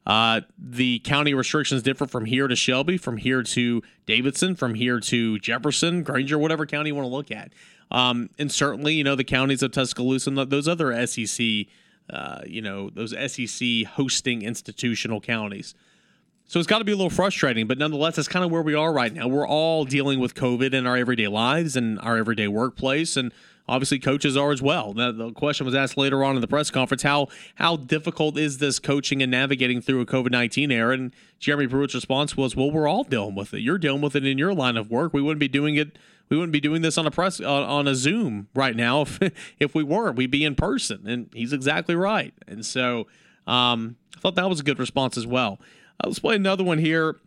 [0.10, 5.00] Uh, the county restrictions differ from here to Shelby, from here to Davidson, from here
[5.00, 7.54] to Jefferson, Granger, whatever county you want to look at.
[7.92, 11.68] Um, and certainly, you know, the counties of Tuscaloosa and those other SEC,
[12.10, 15.76] uh, you know, those SEC hosting institutional counties.
[16.48, 18.74] So it's got to be a little frustrating, but nonetheless, that's kind of where we
[18.74, 19.28] are right now.
[19.28, 23.32] We're all dealing with COVID in our everyday lives and our everyday workplace, and
[23.70, 24.94] obviously coaches are as well.
[24.94, 28.58] Now, the question was asked later on in the press conference: how how difficult is
[28.58, 30.94] this coaching and navigating through a COVID nineteen era?
[30.94, 33.62] And Jeremy Pruitt's response was, "Well, we're all dealing with it.
[33.62, 35.14] You're dealing with it in your line of work.
[35.14, 35.98] We wouldn't be doing it
[36.30, 39.54] we wouldn't be doing this on a press uh, on a Zoom right now if
[39.60, 40.16] if we weren't.
[40.16, 42.34] We'd be in person, and he's exactly right.
[42.48, 43.08] And so
[43.48, 45.60] um, I thought that was a good response as well.
[46.02, 47.18] Uh, let's play another one here.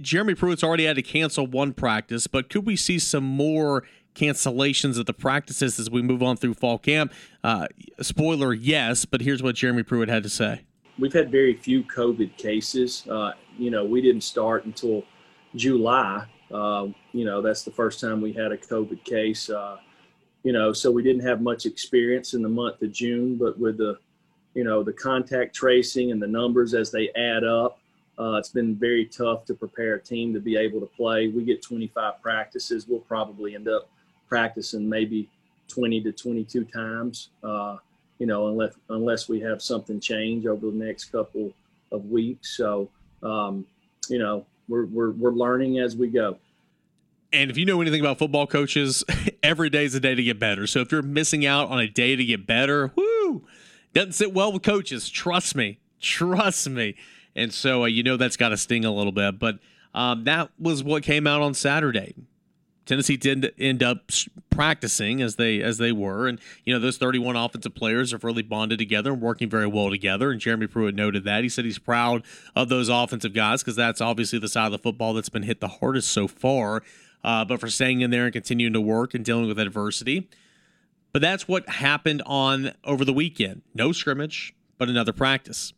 [0.00, 4.98] Jeremy Pruitt's already had to cancel one practice, but could we see some more cancellations
[4.98, 7.12] of the practices as we move on through fall camp?
[7.42, 7.66] Uh,
[8.00, 10.62] spoiler, yes, but here's what Jeremy Pruitt had to say.
[10.98, 13.06] We've had very few COVID cases.
[13.08, 15.04] Uh, you know, we didn't start until
[15.54, 19.48] July, uh, you know, that's the first time we had a COVID case.
[19.48, 19.78] Uh,
[20.42, 23.78] you know, so we didn't have much experience in the month of June, but with
[23.78, 23.98] the,
[24.54, 27.78] you know, the contact tracing and the numbers as they add up,
[28.18, 31.28] uh, it's been very tough to prepare a team to be able to play.
[31.28, 32.86] We get 25 practices.
[32.86, 33.88] We'll probably end up
[34.32, 35.28] practicing maybe
[35.68, 37.28] 20 to 22 times.
[37.44, 37.76] Uh,
[38.18, 41.52] you know, unless unless we have something change over the next couple
[41.90, 42.56] of weeks.
[42.56, 42.88] So,
[43.22, 43.66] um,
[44.08, 46.38] you know, we're, we're, we're learning as we go.
[47.30, 49.04] And if you know anything about football coaches,
[49.42, 50.66] every day is a day to get better.
[50.66, 53.44] So if you're missing out on a day to get better, whoo,
[53.92, 55.10] doesn't sit well with coaches.
[55.10, 55.78] Trust me.
[56.00, 56.94] Trust me.
[57.36, 59.38] And so uh, you know that's got to sting a little bit.
[59.38, 59.58] But
[59.94, 62.14] um, that was what came out on Saturday.
[62.84, 64.10] Tennessee did end up
[64.50, 68.42] practicing as they as they were and you know those 31 offensive players have really
[68.42, 71.78] bonded together and working very well together and Jeremy Pruitt noted that he said he's
[71.78, 72.22] proud
[72.54, 75.60] of those offensive guys because that's obviously the side of the football that's been hit
[75.60, 76.82] the hardest so far
[77.24, 80.28] uh, but for staying in there and continuing to work and dealing with adversity
[81.12, 85.72] but that's what happened on over the weekend no scrimmage but another practice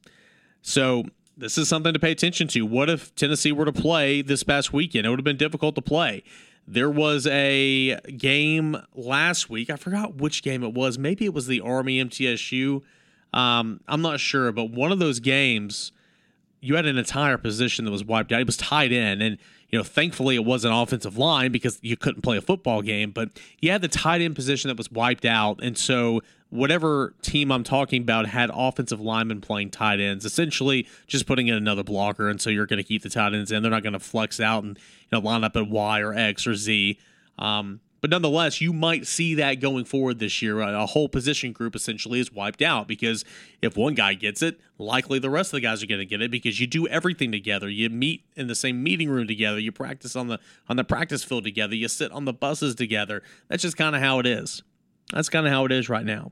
[0.63, 1.05] so
[1.37, 2.65] this is something to pay attention to.
[2.65, 5.07] What if Tennessee were to play this past weekend?
[5.07, 6.23] It would have been difficult to play.
[6.67, 9.69] There was a game last week.
[9.71, 10.99] I forgot which game it was.
[10.99, 12.83] Maybe it was the Army MTSU.
[13.35, 15.93] Um, I'm not sure, but one of those games,
[16.61, 18.41] you had an entire position that was wiped out.
[18.41, 19.39] It was tied in, and
[19.75, 23.11] you know, thankfully it was an offensive line because you couldn't play a football game.
[23.11, 27.51] But you had the tight end position that was wiped out, and so whatever team
[27.51, 32.29] I'm talking about had offensive linemen playing tight ends, essentially just putting in another blocker,
[32.29, 33.65] and so you're going to keep the tight ends in.
[33.65, 36.47] They're not going to flex out and you know line up at Y or X
[36.47, 36.97] or Z.
[37.37, 40.61] Um, but nonetheless, you might see that going forward this year.
[40.61, 43.25] A whole position group essentially is wiped out because
[43.63, 46.21] if one guy gets it, likely the rest of the guys are going to get
[46.21, 47.67] it because you do everything together.
[47.67, 49.59] You meet in the same meeting room together.
[49.59, 50.39] You practice on the
[50.69, 51.75] on the practice field together.
[51.75, 53.23] You sit on the buses together.
[53.49, 54.63] That's just kind of how it is.
[55.11, 56.31] That's kind of how it is right now.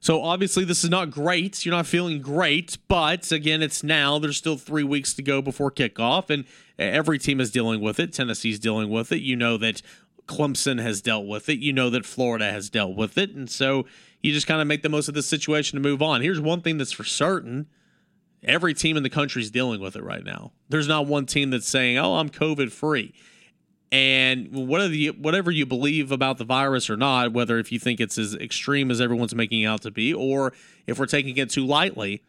[0.00, 1.64] So obviously, this is not great.
[1.64, 4.18] You're not feeling great, but again, it's now.
[4.18, 6.44] There's still three weeks to go before kickoff, and
[6.78, 8.12] every team is dealing with it.
[8.12, 9.20] Tennessee's dealing with it.
[9.20, 9.82] You know that
[10.26, 11.58] Clemson has dealt with it.
[11.58, 13.86] You know that Florida has dealt with it, and so
[14.22, 16.20] you just kind of make the most of this situation to move on.
[16.20, 17.66] Here's one thing that's for certain:
[18.42, 20.52] every team in the country is dealing with it right now.
[20.68, 23.14] There's not one team that's saying, "Oh, I'm COVID free."
[23.92, 28.00] And whatever you, whatever you believe about the virus or not, whether if you think
[28.00, 30.52] it's as extreme as everyone's making it out to be, or
[30.88, 32.20] if we're taking it too lightly,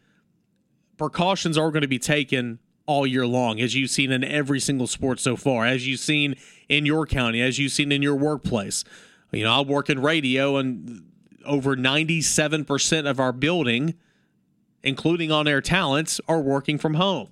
[0.96, 4.86] precautions are going to be taken all year long, as you've seen in every single
[4.86, 6.34] sport so far, as you've seen
[6.70, 8.82] in your county, as you've seen in your workplace.
[9.30, 11.04] You know, I work in radio, and
[11.44, 13.94] over 97% of our building,
[14.82, 17.28] including on air talents, are working from home.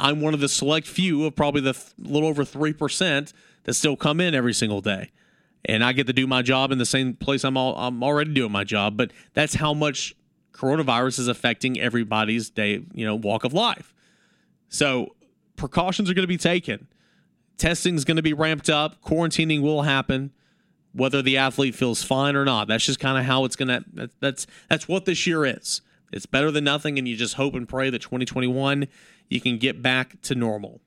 [0.00, 3.96] I'm one of the select few of probably the th- little over 3% that still
[3.96, 5.12] come in every single day.
[5.64, 8.34] And I get to do my job in the same place I'm, all, I'm already
[8.34, 8.96] doing my job.
[8.96, 10.14] But that's how much
[10.52, 13.94] coronavirus is affecting everybody's day, you know, walk of life.
[14.68, 15.14] So
[15.56, 16.88] precautions are going to be taken.
[17.56, 19.02] Testing is going to be ramped up.
[19.02, 20.32] Quarantining will happen,
[20.92, 22.68] whether the athlete feels fine or not.
[22.68, 24.10] That's just kind of how it's going to.
[24.20, 25.80] That's that's what this year is.
[26.12, 28.86] It's better than nothing, and you just hope and pray that 2021
[29.28, 30.80] you can get back to normal.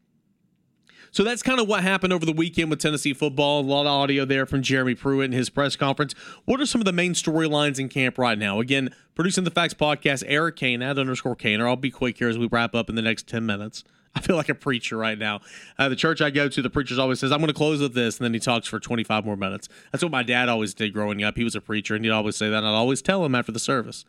[1.11, 3.61] So that's kind of what happened over the weekend with Tennessee football.
[3.61, 6.13] A lot of audio there from Jeremy Pruitt in his press conference.
[6.45, 8.59] What are some of the main storylines in camp right now?
[8.59, 11.67] Again, producing the Facts podcast, Eric Kane at underscore Cainer.
[11.67, 13.83] I'll be quick here as we wrap up in the next 10 minutes.
[14.15, 15.41] I feel like a preacher right now.
[15.77, 17.93] Uh, the church I go to, the preacher always says, I'm going to close with
[17.93, 18.17] this.
[18.17, 19.69] And then he talks for 25 more minutes.
[19.91, 21.37] That's what my dad always did growing up.
[21.37, 22.57] He was a preacher, and he'd always say that.
[22.57, 24.05] And I'd always tell him after the service.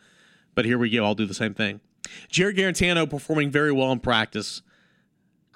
[0.54, 1.04] But here we go.
[1.04, 1.80] I'll do the same thing.
[2.28, 4.62] Jarrett Guarantano performing very well in practice.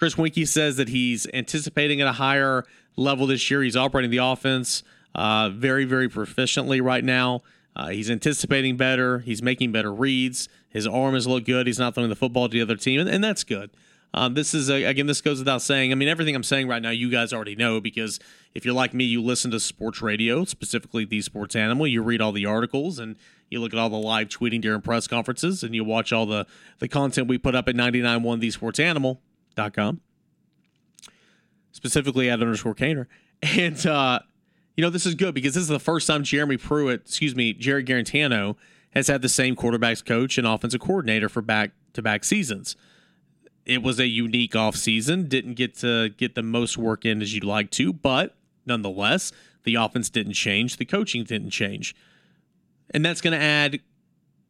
[0.05, 3.63] Chris Weinke says that he's anticipating at a higher level this year.
[3.63, 4.83] He's operating the offense
[5.15, 7.41] uh, very, very proficiently right now.
[7.75, 9.21] Uh, he's anticipating better.
[9.21, 10.51] He's making better reads.
[10.69, 11.67] His arm has looked good.
[11.67, 13.71] He's not throwing the football to the other team, and, and that's good.
[14.13, 15.91] Um, this is a, again, this goes without saying.
[15.91, 18.21] I mean, everything I'm saying right now, you guys already know because
[18.55, 21.87] if you're like me, you listen to sports radio, specifically the Sports Animal.
[21.87, 23.17] You read all the articles and
[23.49, 26.47] you look at all the live tweeting during press conferences, and you watch all the
[26.79, 27.75] the content we put up at
[29.57, 30.01] 991thesportsanimal.com,
[31.73, 33.09] specifically at underscore Cainer.
[33.43, 34.21] And uh,
[34.77, 37.53] you know, this is good because this is the first time Jeremy Pruitt, excuse me,
[37.53, 38.57] Jerry Guarantano
[38.95, 42.77] has had the same quarterbacks coach and offensive coordinator for back to back seasons
[43.67, 45.29] it was a unique off season.
[45.29, 48.37] Didn't get to get the most work in as you'd like to, but
[48.67, 49.33] nonetheless,
[49.65, 50.77] the offense didn't change.
[50.77, 51.95] The coaching didn't change.
[52.91, 53.81] And that's going to add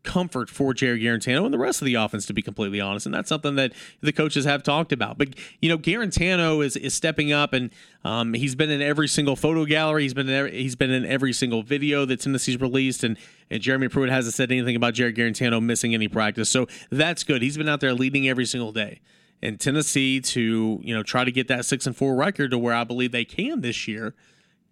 [0.04, 3.06] comfort for Jerry Guarantano and the rest of the offense, to be completely honest.
[3.06, 5.18] And that's something that the coaches have talked about.
[5.18, 7.70] But you know, Guarantano is is stepping up, and
[8.04, 10.02] um, he's been in every single photo gallery.
[10.02, 13.16] He's been in every, he's been in every single video that Tennessee's released, and
[13.50, 16.48] and Jeremy Pruitt hasn't said anything about Jerry Guarantano missing any practice.
[16.48, 17.42] So that's good.
[17.42, 19.00] He's been out there leading every single day.
[19.42, 22.74] And Tennessee to you know try to get that six and four record to where
[22.74, 24.14] I believe they can this year.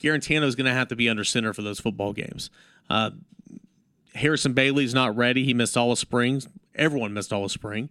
[0.00, 2.50] Guarantano is going to have to be under center for those football games.
[2.90, 3.10] Uh,
[4.14, 5.44] Harrison Bailey's not ready.
[5.44, 6.42] He missed all of spring.
[6.74, 7.90] Everyone missed all of spring.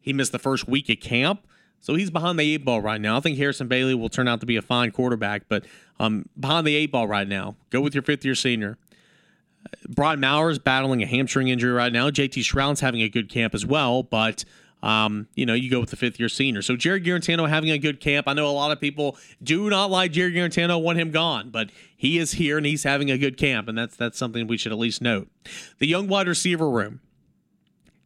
[0.00, 1.46] He missed the first week at camp.
[1.80, 3.16] So he's behind the eight ball right now.
[3.16, 5.64] I think Harrison Bailey will turn out to be a fine quarterback, but
[5.98, 7.56] um, behind the eight ball right now.
[7.70, 8.78] Go with your fifth year senior.
[9.88, 12.10] Brian Maurer is battling a hamstring injury right now.
[12.10, 14.44] JT Shrout's having a good camp as well, but
[14.82, 16.60] um, you know, you go with the fifth year senior.
[16.60, 18.26] So Jerry Guarantano having a good camp.
[18.26, 21.70] I know a lot of people do not like Jerry Guarantano, want him gone, but
[21.96, 24.72] he is here and he's having a good camp, and that's that's something we should
[24.72, 25.28] at least note.
[25.78, 27.00] The young wide receiver room.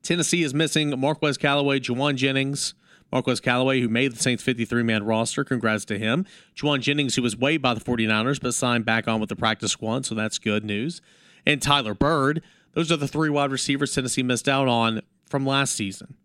[0.03, 2.75] Tennessee is missing Marquez Callaway, Jauan Jennings.
[3.11, 5.45] Marquez Callaway, who made the Saints 53 man roster.
[5.45, 6.27] Congrats to him.
[6.57, 9.73] Jauan Jennings, who was waived by the 49ers, but signed back on with the practice
[9.73, 11.01] squad, so that's good news.
[11.47, 12.43] And Tyler Byrd.
[12.75, 16.17] Those are the three wide receivers Tennessee missed out on from last season.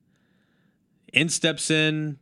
[1.14, 2.18] In steps in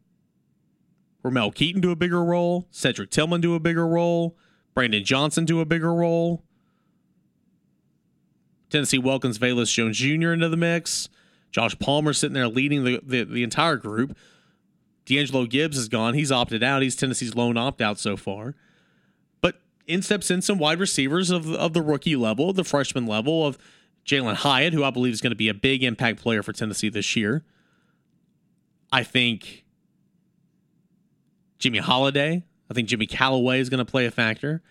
[1.23, 4.35] Ramel Keyton to a bigger role, Cedric Tillman to a bigger role,
[4.73, 6.43] Brandon Johnson to a bigger role.
[8.69, 10.31] Tennessee welcomes Velus Jones Jr.
[10.31, 11.09] into the mix.
[11.51, 14.15] Josh Palmer sitting there leading the, the, the entire group.
[15.05, 16.13] D'Angelo Gibbs is gone.
[16.13, 16.83] He's opted out.
[16.83, 18.55] He's Tennessee's lone opt out so far.
[19.41, 19.55] But
[19.87, 23.57] in steps in some wide receivers of, of the rookie level, the freshman level of
[24.05, 26.89] Jalin Hyatt, who I believe is going to be a big impact player for Tennessee
[26.89, 27.43] this year.
[28.91, 29.65] I think
[31.59, 32.43] Jimmy Holiday.
[32.69, 34.61] I think Jimmy Calloway is going to play a factor.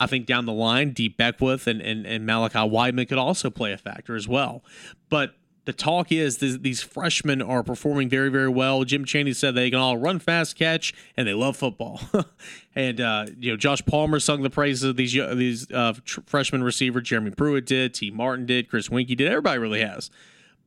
[0.00, 3.72] I think down the line, Dee Beckwith and, and, and Malachi Wideman could also play
[3.72, 4.64] a factor as well.
[5.08, 8.82] But the talk is this, these freshmen are performing very, very well.
[8.82, 12.00] Jim Chaney said they can all run fast, catch, and they love football.
[12.74, 16.64] and uh, you know, Josh Palmer sung the praises of these these uh, tr- freshman
[16.64, 17.00] receiver.
[17.00, 19.28] Jeremy Pruitt did, Tee Martin did, Chris Weinke did.
[19.28, 20.10] Everybody really has.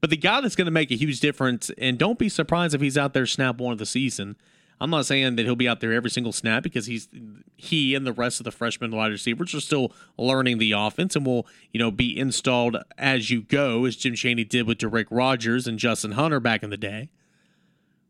[0.05, 2.81] But the guy that's going to make a huge difference, and don't be surprised if
[2.81, 4.35] he's out there snap one of the season.
[4.79, 7.09] I'm not saying that he'll be out there every single snap because he's
[7.57, 11.25] he and the rest of the freshman wide receivers are still learning the offense and
[11.25, 15.65] will you know be installed as you go, as Jim Chaney did with Da'Rick Rogers
[15.65, 17.09] and Justin Hunter back in the day.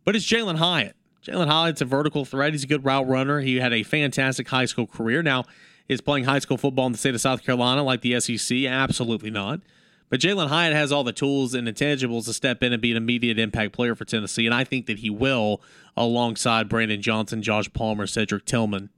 [0.04, 0.98] But it's Jalin Hyatt.
[1.26, 2.52] Jalin Hyatt's a vertical threat.
[2.52, 3.40] He's a good route runner.
[3.40, 5.24] He had a fantastic high school career.
[5.24, 5.46] Now,
[5.88, 8.66] is playing high school football in the state of South Carolina like the SEC?
[8.66, 9.62] Absolutely not.
[10.10, 12.98] But Jalin Hyatt has all the tools and intangibles to step in and be an
[12.98, 15.62] immediate impact player for Tennessee, and I think that he will,
[15.98, 18.89] alongside Brandon Johnson, Josh Palmer, Cedric Tillman,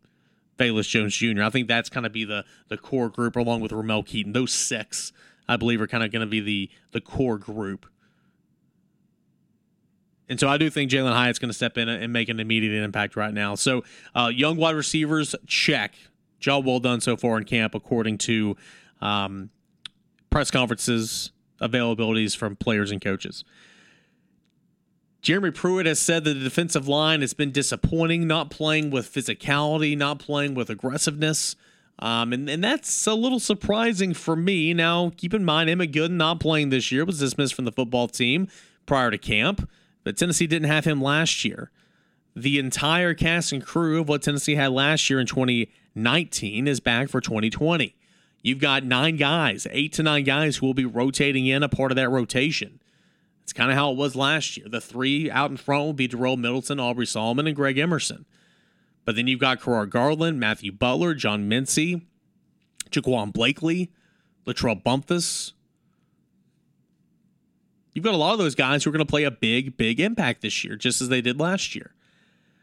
[0.57, 1.43] Velus Jones Jr.
[1.43, 4.33] I think that's kind of be the the core group, along with Ramel Keyton.
[4.33, 5.13] Those six,
[5.47, 7.85] I believe, are kind of going to be the the core group.
[10.29, 12.83] And so I do think Jalin Hyatt's going to step in and make an immediate
[12.83, 13.55] impact right now.
[13.55, 15.95] So uh, young wide receivers, check.
[16.39, 18.57] Job well done so far in camp, according to
[18.99, 19.49] um,
[20.29, 23.43] press conferences availabilities from players and coaches.
[25.21, 29.97] Jeremy Pruitt has said that the defensive line has been disappointing, not playing with physicality,
[29.97, 31.55] not playing with aggressiveness.
[31.99, 34.73] Um, and, and that's a little surprising for me.
[34.73, 38.07] Now, keep in mind, Emmit Gooden not playing this year, was dismissed from the football
[38.07, 38.47] team
[38.85, 39.67] prior to camp,
[40.03, 41.71] but Tennessee didn't have him last year.
[42.35, 47.09] The entire cast and crew of what Tennessee had last year in 2019 is back
[47.09, 47.95] for 2020.
[48.41, 51.91] You've got nine guys, eight to nine guys who will be rotating in a part
[51.91, 52.79] of that rotation.
[53.43, 54.67] It's kind of how it was last year.
[54.69, 58.25] The three out in front will be Darel Middleton, Aubrey Solomon, and Greg Emerson.
[59.05, 62.05] But then you've got Gerard Garland, Matthew Butler, John Mincey,
[62.89, 63.91] Jaquan Blakely,
[64.45, 65.53] LaTrell Bumphus.
[67.93, 69.99] You've got a lot of those guys who are going to play a big, big
[69.99, 71.95] impact this year, just as they did last year.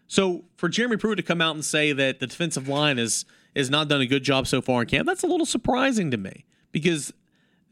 [0.07, 3.25] So for Jeremy Pruitt to come out and say that the defensive line is–
[3.57, 5.07] has not done a good job so far in camp.
[5.07, 7.13] That's a little surprising to me because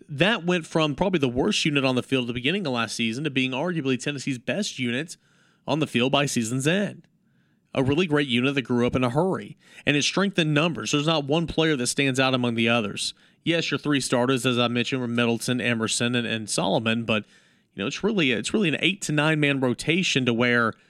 [0.08, 2.96] that went from probably the worst unit on the field at the beginning of last
[2.96, 5.16] season to being arguably Tennessee's best unit
[5.66, 7.06] on the field by season's end.
[7.74, 9.56] A really great unit that grew up in a hurry.
[9.86, 10.92] And it strengthened numbers.
[10.92, 13.14] There's not one player that stands out among the others.
[13.44, 17.24] Yes, your three starters, as I mentioned, were Middleton, Emerson, and, and Solomon, but
[17.74, 20.74] you know, it's really it's really an eight to nine man rotation to where–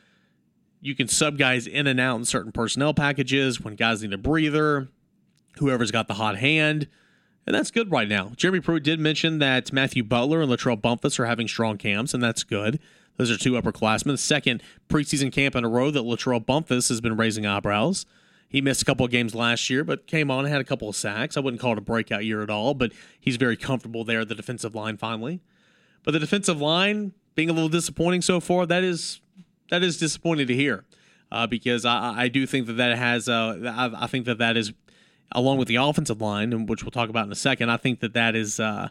[0.82, 4.18] you can sub guys in and out in certain personnel packages when guys need a
[4.18, 4.88] breather,
[5.58, 6.88] whoever's got the hot hand.
[7.46, 8.32] And that's good right now.
[8.36, 12.22] Jeremy Pruitt did mention that Matthew Butler and LaTrell Bumphus are having strong camps, and
[12.22, 12.80] that's good.
[13.16, 14.18] Those are two upperclassmen.
[14.18, 18.04] Second preseason camp in a row that LaTrell Bumphus has been raising eyebrows.
[18.48, 20.88] He missed a couple of games last year, but came on and had a couple
[20.88, 21.36] of sacks.
[21.36, 24.34] I wouldn't call it a breakout year at all, but he's very comfortable there, the
[24.34, 25.40] defensive line finally.
[26.04, 29.20] But the defensive line being a little disappointing so far, that is
[29.72, 30.84] that is disappointing to hear
[31.30, 34.54] uh, because I, I do think that that has uh, I, I, think that that
[34.54, 34.70] is
[35.32, 37.70] along with the offensive line, which we'll talk about in a second.
[37.70, 38.60] I think that that is.
[38.60, 38.90] Uh,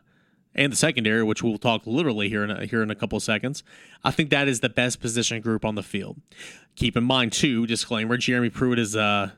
[0.54, 3.24] and the secondary, which we'll talk literally here in a, here in a couple of
[3.24, 3.64] seconds,
[4.04, 6.20] I think that is the best position group on the field.
[6.76, 9.34] Keep in mind too, disclaimer: Jeremy Pruitt is a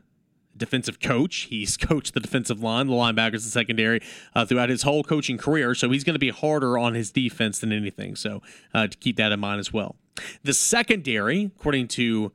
[0.55, 1.47] defensive coach.
[1.49, 4.01] He's coached the defensive line, the linebackers, the secondary
[4.35, 5.75] uh, throughout his whole coaching career.
[5.75, 8.15] So he's going to be harder on his defense than anything.
[8.15, 8.41] So
[8.73, 9.95] uh, to keep that in mind as well.
[10.43, 12.31] The secondary, according to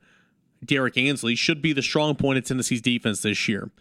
[0.63, 3.71] Derrick Ansley, should be the strong point of Tennessee's defense this year.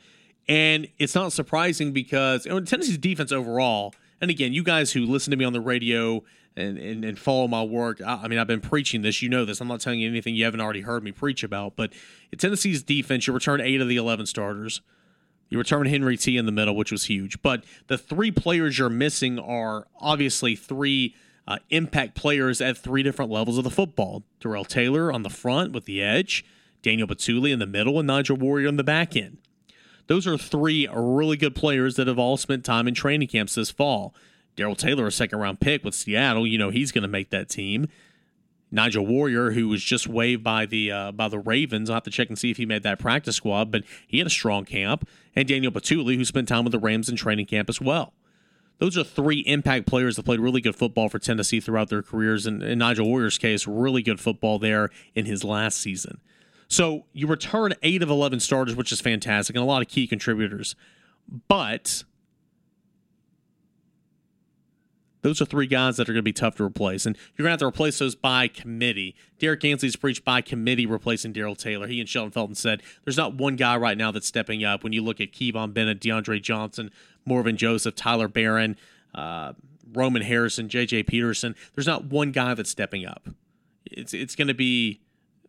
[0.49, 5.05] And it's not surprising because you know, Tennessee's defense overall, and again, you guys who
[5.05, 6.25] listen to me on the radio
[6.59, 9.23] and, and, and follow my work, I, I, mean, I've been preaching this.
[9.23, 9.61] You know this.
[9.61, 11.77] I'm not telling you anything you haven't already heard me preach about.
[11.77, 11.93] But
[12.37, 14.81] Tennessee's defense, you return eight of the 11 starters.
[15.49, 17.41] You return Henry T in the middle, which was huge.
[17.41, 21.15] But the three players you're missing are obviously three
[21.47, 24.25] uh, impact players at three different levels of the football.
[24.41, 26.45] Darrell Taylor on the front with the edge,
[26.83, 29.39] Daniel Bituli in the middle, and Nigel Warrior on the back end.
[30.09, 33.71] Those are three really good players that have all spent time in training camps this
[33.71, 34.15] fall.
[34.59, 37.49] Darrell Taylor, a second round pick with Seattle, you know he's going to make that
[37.49, 37.87] team.
[38.73, 42.11] Nigel Warrior, who was just waived by the uh, by the Ravens, I'll have to
[42.11, 45.09] check and see if he made that practice squad, but he had a strong camp.
[45.37, 48.13] And Daniel Bituli, who spent time with the Rams in training camp as well.
[48.79, 52.45] Those are three impact players that played really good football for Tennessee throughout their careers.
[52.45, 56.21] And in Nigel Warrior's case, really good football there in his last season.
[56.67, 60.07] So you return eight of 11 starters, which is fantastic, and a lot of key
[60.09, 60.77] contributors.
[61.49, 62.05] But
[65.23, 67.07] those are three guys that are going to be tough to replace.
[67.07, 69.15] And you're going to have to replace those by committee.
[69.39, 71.87] Derrick Ansley's preached by committee replacing Darrell Taylor.
[71.87, 74.85] He and Shelton Felton said there's not one guy right now that's stepping up.
[74.85, 76.91] When you look at Kivon Bennett, DeAndre Johnson,
[77.25, 78.77] Morven Joseph, Tyler Baron,
[79.15, 79.55] uh,
[79.93, 81.05] Roman Harrison, J.J.
[81.05, 83.29] Peterson, there's not one guy that's stepping up.
[83.87, 85.01] It's, it's going to be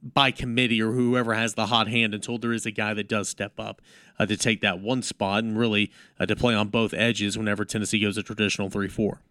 [0.01, 3.27] by committee or whoever has the hot hand until there is a guy that does
[3.27, 3.81] step up
[4.17, 7.65] uh, to take that one spot and really uh, to play on both edges whenever
[7.65, 9.21] Tennessee goes a traditional 3 4.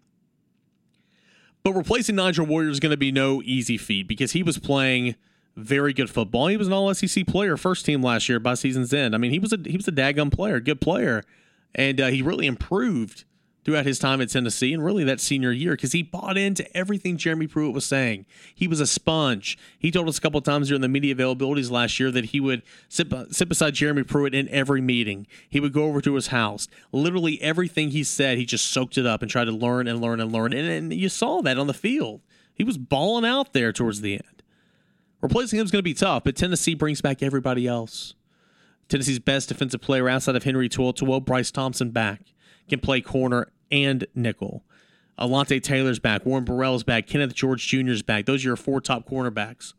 [1.63, 5.17] But replacing Nigel Warrior is going to be no easy feat because he was playing
[5.57, 6.47] very good football.
[6.47, 9.15] He was an All SEC player, first team last year by season's end.
[9.15, 11.25] I mean, he was a he was a daggum player, good player,
[11.75, 13.25] and uh, he really improved
[13.69, 17.19] throughout his time at Tennessee and really that senior year because he bought into everything
[17.19, 18.25] Jeremy Pruitt was saying.
[18.55, 19.59] He was a sponge.
[19.79, 22.63] He told us a couple times during the media availabilities last year that he would
[22.89, 25.27] sit, sit beside Jeremy Pruitt in every meeting.
[25.51, 26.67] He would go over to his house.
[26.93, 30.19] Literally everything he said, he just soaked it up and tried to learn and learn
[30.19, 30.55] and learn.
[30.55, 32.23] And, and you saw that on the field.
[32.55, 34.43] He was balling out there towards the end.
[35.21, 38.15] Replacing him is going to be tough, but Tennessee brings back everybody else.
[38.89, 42.23] Tennessee's best defensive player outside of Henry To'oTo'o, Bryce Thompson back,
[42.67, 44.65] can play corner and nickel.
[45.19, 46.25] Alontae Taylor's back.
[46.25, 47.07] Warren Burrell's back.
[47.07, 48.27] Kenneth George Jr.'s back.
[48.27, 49.75] Those are your four top cornerbacks.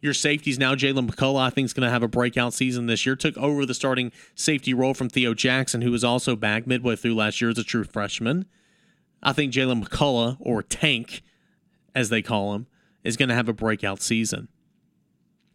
[0.00, 3.04] Your safeties now, Jaylen McCollough, I think, is going to have a breakout season this
[3.04, 3.16] year.
[3.16, 7.14] Took over the starting safety role from Theo Jackson, who was also back midway through
[7.14, 8.46] last year as a true freshman.
[9.22, 11.22] I think Jaylen McCollough, or Tank,
[11.94, 12.66] as they call him,
[13.04, 14.48] is going to have a breakout season.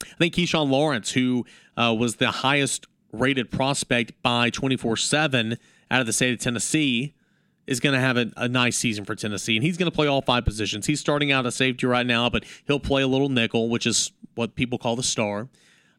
[0.03, 1.45] I think Keshawn Lawrence, who
[1.75, 5.57] uh, was the highest rated prospect by 24 7
[5.89, 7.15] out of the state of Tennessee,
[7.67, 10.07] is going to have a, a, nice season for Tennessee, and he's going to play
[10.07, 10.85] all five positions.
[10.85, 14.11] He's starting out a safety right now, but he'll play a little nickel, which is
[14.35, 15.47] what people call the star,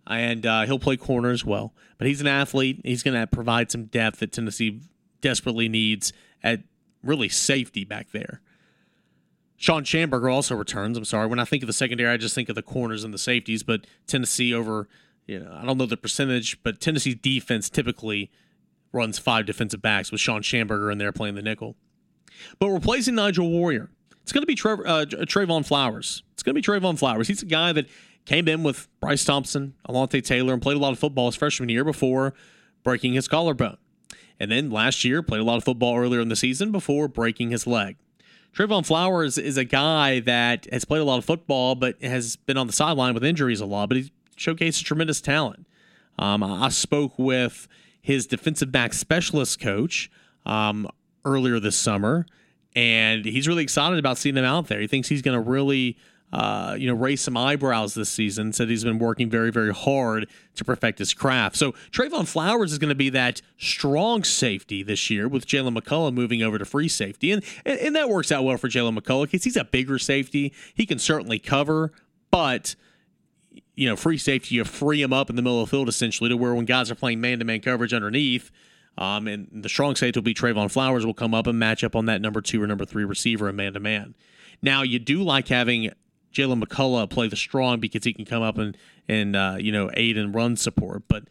[0.06, 1.74] and uh, he'll play corner as well.
[1.98, 2.80] But he's an athlete.
[2.84, 4.80] He's going to provide some depth that Tennessee
[5.20, 6.12] desperately needs
[6.42, 6.62] at
[7.02, 8.40] really safety back there.
[9.56, 10.98] Shawn Shamburger also returns.
[10.98, 11.26] I'm sorry.
[11.26, 13.62] When I think of the secondary, I just think of the corners and the safeties,
[13.62, 14.86] but Tennessee over,
[15.26, 18.30] you know, I don't know the percentage, but Tennessee's defense typically–
[18.97, 21.76] runs five defensive backs with Shawn Shamburger in there playing the nickel.
[22.59, 23.90] But replacing Nigel Warrior,
[24.22, 26.22] it's going to be Trevor, uh, Trevon Flowers.
[26.32, 27.28] It's going to be Trevon Flowers.
[27.28, 27.86] He's a guy that
[28.24, 31.68] came in with Bryce Thompson, Alontae Taylor, and played a lot of football his freshman
[31.68, 32.34] year before
[32.82, 33.78] breaking his collarbone.
[34.38, 37.51] And then last year, played a lot of football earlier in the season before breaking
[37.51, 37.97] his leg.
[38.55, 42.57] Trevon Flowers is a guy that has played a lot of football, but has been
[42.57, 45.66] on the sideline with injuries a lot, but he showcases tremendous talent.
[46.18, 47.68] Um, I spoke with
[48.07, 50.09] his defensive back specialist coach
[50.44, 50.88] um,
[51.24, 52.24] earlier this summer,
[52.76, 54.80] and he's really excited about seeing him out there.
[54.80, 55.98] He thinks he's going to really.
[56.32, 58.52] Uh, you know, raise some eyebrows this season.
[58.52, 61.54] Said he's been working very, very hard to perfect his craft.
[61.54, 66.12] So Trevon Flowers is going to be that strong safety this year with Jaylen McCollough
[66.12, 69.26] moving over to free safety, and and, and that works out well for Jaylen McCollough
[69.30, 70.52] because he's a bigger safety.
[70.74, 71.92] He can certainly cover,
[72.32, 72.74] but
[73.76, 76.28] you know, free safety, you free him up in the middle of the field essentially
[76.30, 78.50] to where when guys are playing man to man coverage underneath,
[78.98, 81.94] um, and the strong safety will be Trevon Flowers will come up and match up
[81.94, 84.14] on that number two or number three receiver in man to man.
[84.62, 85.90] Now, you do like having
[86.32, 89.90] Jaylen McCollough play the strong because he can come up and, and uh, you know,
[89.92, 91.24] aid in run support, but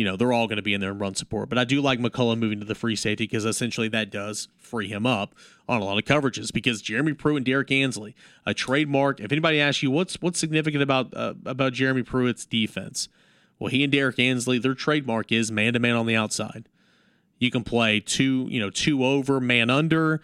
[0.00, 1.50] you know, they're all going to be in there and run support.
[1.50, 4.88] But I do like McCollough moving to the free safety because essentially that does free
[4.88, 5.34] him up
[5.68, 6.50] on a lot of coverages.
[6.50, 8.14] Because Jeremy Pruitt and Derrick Ansley,
[8.46, 9.20] a trademark.
[9.20, 13.10] If anybody asks you what's what's significant about uh, about Jeremy Pruitt's defense,
[13.58, 16.66] well, he and Derrick Ansley, their trademark is man to man on the outside.
[17.38, 20.22] You can play two, you know, two over, man under.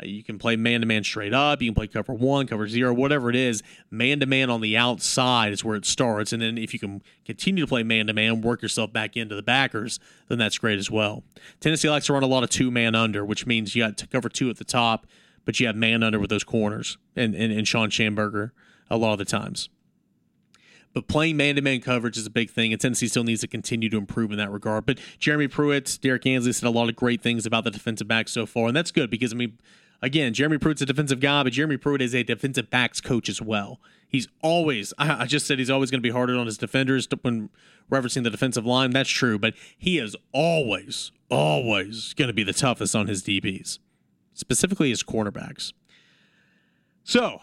[0.00, 1.60] Uh, you can play man to man straight up.
[1.60, 3.62] You can play cover one, cover zero, whatever it is.
[3.90, 6.32] Man to man on the outside is where it starts.
[6.32, 9.34] And then if you can continue to play man to man, work yourself back into
[9.34, 11.24] the backers, then that's great as well.
[11.60, 14.06] Tennessee likes to run a lot of two man under, which means you got to
[14.06, 15.06] cover two at the top,
[15.44, 18.52] but you have man under with those corners and, and, and Shawn Shamburger
[18.90, 19.68] a lot of the times.
[20.94, 23.46] But playing man to man coverage is a big thing, and Tennessee still needs to
[23.46, 24.86] continue to improve in that regard.
[24.86, 28.26] But Jeremy Pruitt, Derrick Ansley said a lot of great things about the defensive back
[28.28, 29.58] so far, and that's good because, I mean,
[30.02, 33.40] again, Jeremy Pruitt's a defensive guy, but Jeremy Pruitt is a defensive backs coach as
[33.42, 33.80] well.
[34.08, 37.50] He's always, I, just said he's always going to be harder on his defenders when
[37.90, 38.90] referencing the defensive line.
[38.90, 43.78] That's true, but he is always, always going to be the toughest on his DBs,
[44.32, 45.72] specifically his cornerbacks.
[47.04, 47.40] So,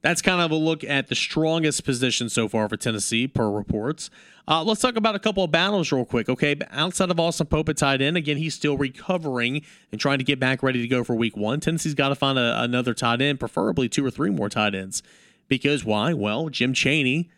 [0.00, 4.10] that's kind of a look at the strongest position so far for Tennessee, per reports.
[4.46, 6.56] Uh, let's talk about a couple of battles real quick, okay?
[6.70, 10.62] Outside of Austin Pope tight end, again, he's still recovering and trying to get back
[10.62, 11.60] ready to go for week one.
[11.60, 15.02] Tennessee's got to find a, another tight end, preferably two or three more tight ends.
[15.48, 16.14] Because why?
[16.14, 17.28] Well, Jim Chaney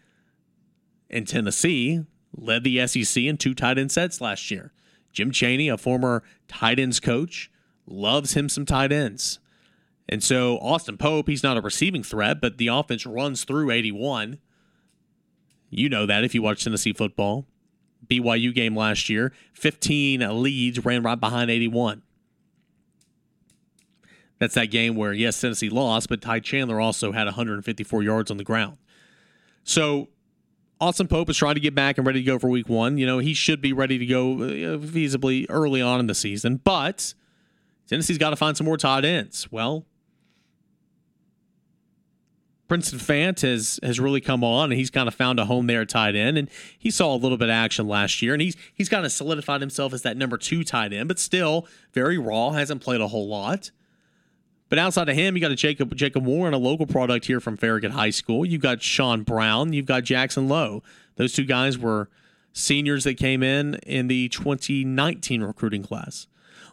[1.09, 2.05] in Tennessee
[2.37, 4.73] led the SEC in two tight end sets last year.
[5.13, 7.51] Jim Chaney, a former tight ends coach,
[7.87, 9.41] loves him some tight ends.
[10.11, 14.41] And so Austin Pope, he's not a receiving threat, but the offense runs through 81.
[15.71, 17.47] You know that if you watch Tennessee football.
[18.09, 22.03] BYU game last year, 15 leads ran right behind 81.
[24.41, 28.37] That's that game where, yes, Tennessee lost, but Ty Chandler also had 154 yards on
[28.37, 28.79] the ground.
[29.63, 30.09] So
[30.81, 32.99] Austin Pope is trying to get back and ready to go for week one.
[32.99, 36.57] You know, he should be ready to go uh, feasibly early on in the season,
[36.57, 37.15] but
[37.87, 39.47] Tennessee's got to find some more tight ends.
[39.53, 39.85] Well,
[42.71, 45.85] Princeton Fant has has really come on and he's kind of found a home there
[45.85, 46.39] tight end.
[46.39, 46.49] And
[46.79, 49.61] he saw a little bit of action last year and he's he's kind of solidified
[49.61, 53.27] himself as that number two tight end but still very raw hasn't played a whole
[53.27, 53.73] lot.
[54.68, 57.57] But outside of him you got a Jacob Jacob Warren a local product here from
[57.57, 58.47] Farragut High School.
[58.47, 60.85] You've got Sean Brown you've got Jackson Lowe.
[61.16, 62.09] Those two guys were
[62.53, 66.29] seniors that came in in the 2019 recruiting class.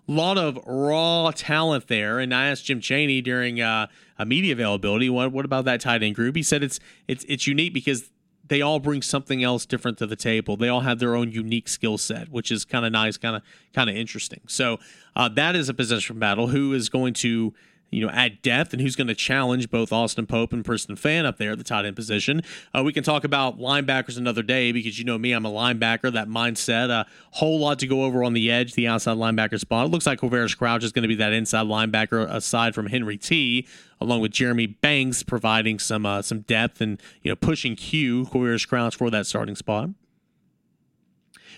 [0.08, 2.20] A lot of raw talent there.
[2.20, 3.88] And I asked Jim Chaney during uh,
[4.26, 6.36] media availability, what, what about that tight end group?
[6.36, 8.10] He said it's it's it's unique because
[8.48, 10.56] they all bring something else different to the table.
[10.58, 13.42] They all have their own unique skill set, which is kind of nice, kind of
[13.74, 14.42] kind of interesting.
[14.48, 14.80] So
[15.16, 16.48] uh, that is a position battle.
[16.48, 17.54] Who is going to
[17.90, 21.26] you know, add depth and who's going to challenge both Austin Pope and Princeton Fant
[21.26, 22.42] up there at the tight end position.
[22.74, 26.12] Uh, we can talk about linebackers another day because you know me, I'm a linebacker.
[26.12, 29.86] That mindset, a whole lot to go over on the edge, the outside linebacker spot.
[29.86, 33.18] It looks like Quavaris Crouch is going to be that inside linebacker aside from Henry
[33.18, 33.68] T,
[34.02, 38.68] along with Jeremy Banks providing some uh, some depth and you know pushing Q Quavaris
[38.68, 39.90] Crouch for that starting spot.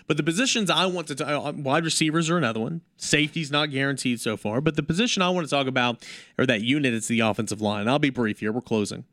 [0.06, 2.80] But the positions I want to talk, uh, wide receivers are another one.
[2.96, 6.04] Safety's not guaranteed so far, but the position I want to talk about
[6.38, 7.88] or that unit is the offensive line.
[7.88, 8.52] I'll be brief here.
[8.52, 9.04] We're closing.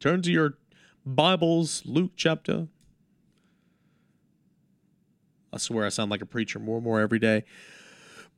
[0.00, 0.54] Turn to your
[1.04, 2.68] Bibles, Luke chapter.
[5.52, 7.44] I swear I sound like a preacher more and more every day.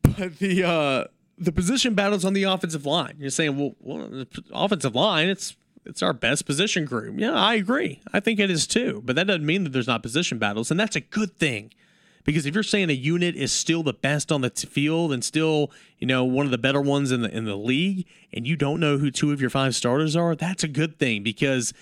[0.03, 1.05] But the uh
[1.39, 3.17] the position battles on the offensive line.
[3.19, 7.19] You're saying, well, well offensive line, it's it's our best position group.
[7.19, 8.01] Yeah, I agree.
[8.13, 9.03] I think it is too.
[9.05, 11.73] But that doesn't mean that there's not position battles, and that's a good thing.
[12.25, 15.23] Because if you're saying a unit is still the best on the t- field and
[15.23, 18.57] still, you know, one of the better ones in the in the league, and you
[18.57, 21.75] don't know who two of your five starters are, that's a good thing because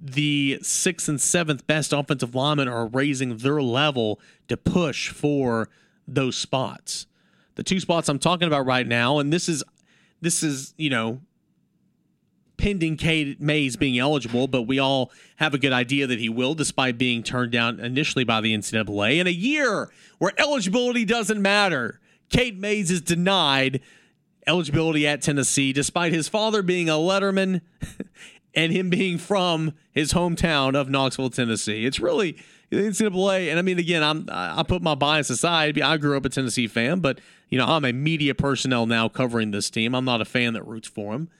[0.00, 5.68] the sixth and seventh best offensive linemen are raising their level to push for
[6.06, 7.06] those spots.
[7.56, 9.64] The two spots I'm talking about right now, and this is
[10.20, 11.20] this is, you know,
[12.58, 16.54] pending Cade Mays being eligible, but we all have a good idea that he will,
[16.54, 19.18] despite being turned down initially by the NCAA.
[19.18, 19.88] In a year
[20.18, 23.80] where eligibility doesn't matter, Cade Mays is denied
[24.46, 27.62] eligibility at Tennessee, despite his father being a letterman
[28.54, 31.86] and him being from his hometown of Knoxville, Tennessee.
[31.86, 32.36] It's really
[32.70, 35.80] the NCAA, and I mean, again, I'm I put my bias aside.
[35.80, 39.52] I grew up a Tennessee fan, but you know, I'm a media personnel now covering
[39.52, 39.94] this team.
[39.94, 41.30] I'm not a fan that roots for him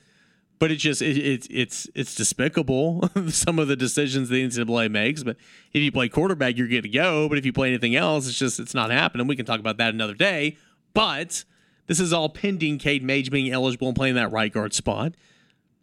[0.59, 5.23] but it's just it, it, it's it's despicable some of the decisions the NCAA makes.
[5.23, 5.37] But
[5.73, 7.29] if you play quarterback, you're good to go.
[7.29, 9.25] But if you play anything else, it's just it's not happening.
[9.27, 10.57] We can talk about that another day.
[10.93, 11.45] But
[11.87, 15.15] this is all pending Cade Mays being eligible and playing that right guard spot.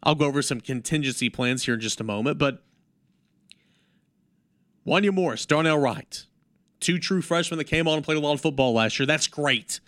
[0.03, 2.39] I'll go over some contingency plans here in just a moment.
[2.39, 2.62] But
[4.87, 6.27] Wanya Morris, Darnell Wright,
[6.81, 9.07] two true freshmen that came on and played a lot of football last year.
[9.07, 9.81] That's great.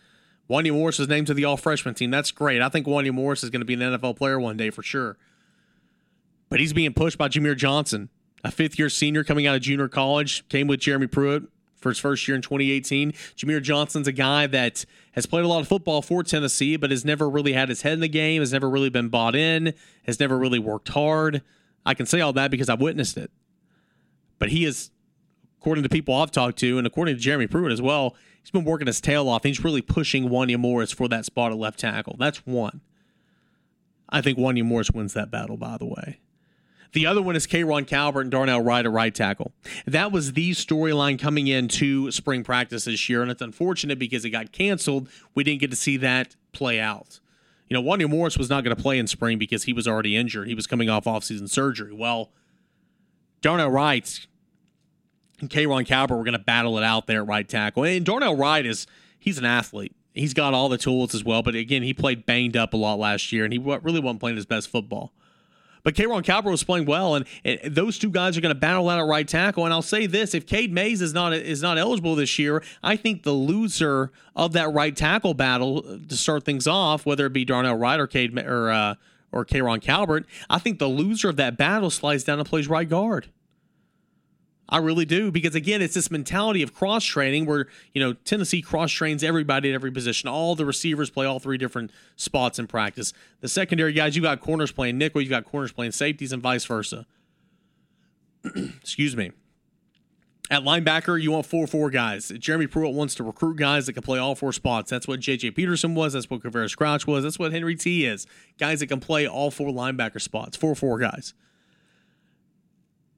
[0.48, 2.10] Wanya Morris is named to the all freshman team.
[2.10, 2.62] That's great.
[2.62, 5.18] I think Wanya Morris is going to be an NFL player one day for sure.
[6.48, 8.08] But he's being pushed by Jahmir Johnson,
[8.42, 11.44] a fifth year senior coming out of junior college, came with Jeremy Pruitt
[11.76, 13.12] for his first year in 2018.
[13.12, 17.04] Jahmir Johnson's a guy that has played a lot of football for Tennessee, but has
[17.04, 19.74] never really had his head in the game, has never really been bought in,
[20.06, 21.42] has never really worked hard.
[21.84, 23.30] I can say all that because I've witnessed it.
[24.38, 24.90] But he is,
[25.60, 28.16] according to people I've talked to, and according to Jeremy Pruitt as well,
[28.48, 29.44] he's been working his tail off.
[29.44, 32.16] He's really pushing Wanya Morris for that spot at left tackle.
[32.18, 32.80] That's one.
[34.08, 36.20] I think Wanya Morris wins that battle, by the way.
[36.92, 39.52] The other one is K'Ron Calvert and Darnell Wright at right tackle.
[39.86, 44.30] That was the storyline coming into spring practice this year, and it's unfortunate because it
[44.30, 45.10] got canceled.
[45.34, 47.20] We didn't get to see that play out.
[47.68, 50.16] You know, Wanya Morris was not going to play in spring because he was already
[50.16, 50.48] injured.
[50.48, 51.92] He was coming off offseason surgery.
[51.92, 52.32] Well,
[53.42, 54.26] Darnell Wright
[55.40, 57.84] and K'Ron Calvert were going to battle it out there at right tackle.
[57.84, 58.86] And Darnell Wright is
[59.18, 59.94] he's an athlete.
[60.14, 62.98] He's got all the tools as well, but again, he played banged up a lot
[62.98, 65.12] last year, and he really wasn't playing his best football.
[65.84, 68.88] But K'Ron Calvert was playing well, and, and those two guys are going to battle
[68.88, 69.64] out at right tackle.
[69.64, 72.96] And I'll say this: if Cade Mays is not is not eligible this year, I
[72.96, 77.44] think the loser of that right tackle battle to start things off, whether it be
[77.44, 78.94] Darnell Wright or Cade or uh,
[79.30, 82.88] or K'Ron Calvert, I think the loser of that battle slides down and plays right
[82.88, 83.28] guard.
[84.68, 88.60] I really do because again, it's this mentality of cross training where you know Tennessee
[88.60, 90.28] cross trains everybody at every position.
[90.28, 93.14] All the receivers play all three different spots in practice.
[93.40, 96.66] The secondary guys, you got corners playing nickel, you got corners playing safeties, and vice
[96.66, 97.06] versa.
[98.44, 99.32] Excuse me.
[100.50, 102.28] At linebacker, you want four four guys.
[102.38, 104.90] Jeremy Pruitt wants to recruit guys that can play all four spots.
[104.90, 105.52] That's what J.J.
[105.52, 106.12] Peterson was.
[106.12, 107.22] That's what Quavaris Crouch was.
[107.22, 108.26] That's what Henry T is.
[108.58, 110.56] Guys that can play all four linebacker spots.
[110.56, 111.32] Four four guys.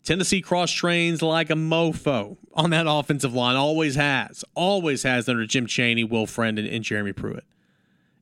[0.04, 3.56] Tennessee cross trains like a mofo on that offensive line.
[3.56, 4.44] Always has.
[4.54, 7.44] Always has under Jim Chaney, Will Friend, and, and Jeremy Pruitt.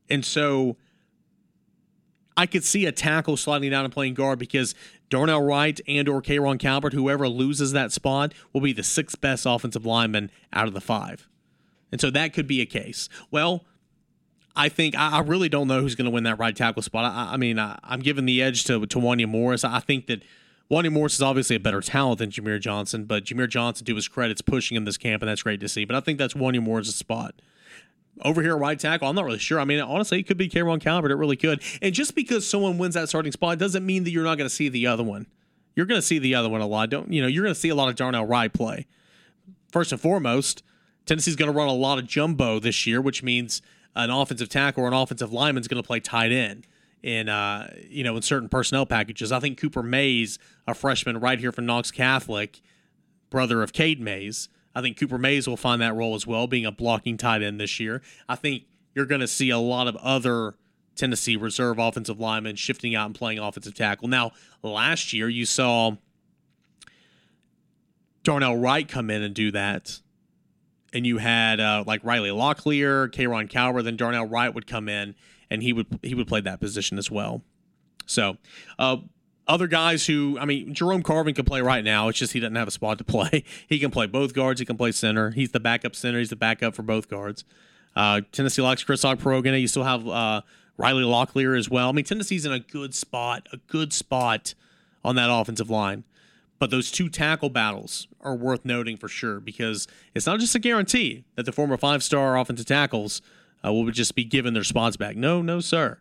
[0.09, 0.75] And so
[2.35, 4.75] I could see a tackle sliding down and playing guard because
[5.09, 9.45] Darnell Wright and or K'Ron Calvert, whoever loses that spot, will be the sixth best
[9.45, 11.27] offensive lineman out of the five.
[11.91, 13.09] And so that could be a case.
[13.31, 13.65] Well,
[14.55, 17.05] I think I, really don't know who's going to win that right tackle spot.
[17.05, 19.63] I, I mean, I, am giving the edge to to Wanya Morris.
[19.63, 20.23] I think that
[20.71, 24.07] Wanya Morris is obviously a better talent than Jahmir Johnson, but Jahmir Johnson, to his
[24.07, 25.83] credit, is pushing him this camp, and that's great to see.
[25.83, 27.33] But I think that's Wanya Morris' spot.
[28.21, 29.59] Over here, at right tackle, I'm not really sure.
[29.59, 31.09] I mean, honestly, it could be K'Ron Calvert.
[31.09, 31.63] It really could.
[31.81, 34.53] And just because someone wins that starting spot doesn't mean that you're not going to
[34.53, 35.25] see the other one.
[35.75, 36.89] You're going to see the other one a lot.
[36.89, 37.27] Don't you know?
[37.27, 38.85] You're going to see a lot of Darnell Wright play.
[39.71, 40.61] First and foremost,
[41.05, 43.61] Tennessee's going to run a lot of jumbo this year, which means
[43.95, 46.67] an offensive tackle or an offensive lineman is going to play tight end
[47.03, 49.31] in uh, you know in certain personnel packages.
[49.31, 52.61] I think Cooper Mays, a freshman right here from Knox Catholic,
[53.29, 54.49] brother of Cade Mays.
[54.75, 57.59] I think Cooper Mays will find that role as well, being a blocking tight end
[57.59, 58.01] this year.
[58.27, 60.55] I think you're going to see a lot of other
[60.95, 64.07] Tennessee reserve offensive linemen shifting out and playing offensive tackle.
[64.07, 64.31] Now,
[64.61, 65.93] last year you saw
[68.23, 69.99] Darnell Wright come in and do that.
[70.91, 75.15] And you had uh, like Riley Locklear, K'Ron Calvert, then Darnell Wright would come in
[75.49, 77.41] and he would he would play that position as well.
[78.05, 78.37] So,
[78.77, 78.97] uh,
[79.47, 82.07] other guys who I mean, Jerome Carvin can play right now.
[82.07, 83.43] It's just he doesn't have a spot to play.
[83.67, 84.59] He can play both guards.
[84.59, 85.31] He can play center.
[85.31, 86.19] He's the backup center.
[86.19, 87.43] He's the backup for both guards.
[87.95, 89.59] Uh, Tennessee likes Chris Akporoghene.
[89.59, 90.41] You still have uh,
[90.77, 91.89] Riley Locklear as well.
[91.89, 94.53] I mean, Tennessee's in a good spot, a good spot
[95.03, 96.03] on that offensive line.
[96.59, 100.59] But those two tackle battles are worth noting for sure because it's not just a
[100.59, 103.21] guarantee that the former five star offensive tackles
[103.65, 105.15] uh, will just be given their spots back.
[105.15, 105.99] No, no, sir.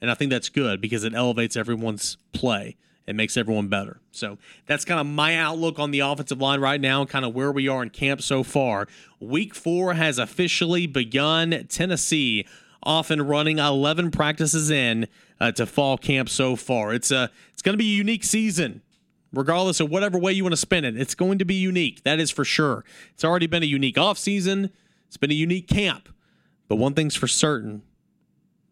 [0.00, 2.76] And I think that's good because it elevates everyone's play.
[3.06, 4.00] It makes everyone better.
[4.12, 7.34] So that's kind of my outlook on the offensive line right now, and kind of
[7.34, 8.88] where we are in camp so far.
[9.20, 11.66] Week four has officially begun.
[11.68, 12.46] Tennessee
[12.82, 15.06] off and running 11 practices in
[15.40, 16.94] uh, to fall camp so far.
[16.94, 18.82] It's a it's going to be a unique season
[19.34, 20.96] regardless of whatever way you want to spin it.
[20.96, 22.02] It's going to be unique.
[22.04, 22.84] That is for sure.
[23.12, 24.70] It's already been a unique offseason.
[25.08, 26.08] It's been a unique camp.
[26.74, 27.82] But one thing's for certain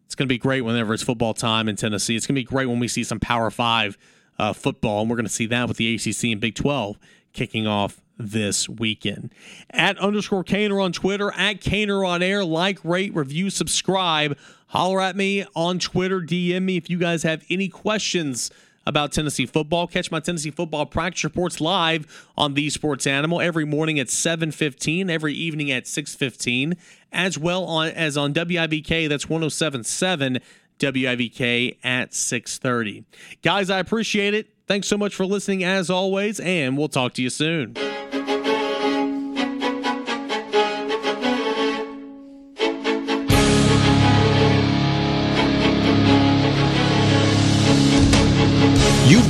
[0.05, 2.17] it's going to be great whenever it's football time in Tennessee.
[2.17, 3.97] It's going to be great when we see some Power Five
[4.37, 6.99] uh, football, and we're going to see that with the ACC and Big 12
[7.31, 9.33] kicking off this weekend.
[9.69, 14.37] At underscore Cainer on Twitter, at Cainer on air, like, rate, review, subscribe.
[14.67, 18.51] Holler at me on Twitter, DM me if you guys have any questions
[18.85, 19.87] about Tennessee football.
[19.87, 25.09] Catch my Tennessee football practice reports live on the Sports Animal every morning at 7:15,
[25.09, 26.75] every evening at 6:15,
[27.11, 29.07] as well on as on WIVK.
[29.07, 30.39] That's 107.7
[30.79, 33.03] WIVK at 6:30.
[33.41, 34.49] Guys, I appreciate it.
[34.67, 37.75] Thanks so much for listening as always, and we'll talk to you soon.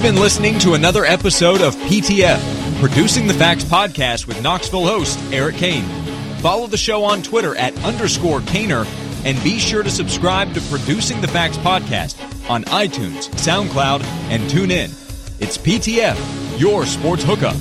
[0.03, 5.55] Been listening to another episode of PTF, Producing the Facts podcast with Knoxville host Eric
[5.55, 5.85] Kane.
[6.39, 8.85] Follow the show on Twitter at underscore Cainer
[9.23, 14.71] and be sure to subscribe to Producing the Facts podcast on iTunes, SoundCloud, and tune
[14.71, 14.91] in.
[15.39, 17.55] It's PTF, your sports hookup.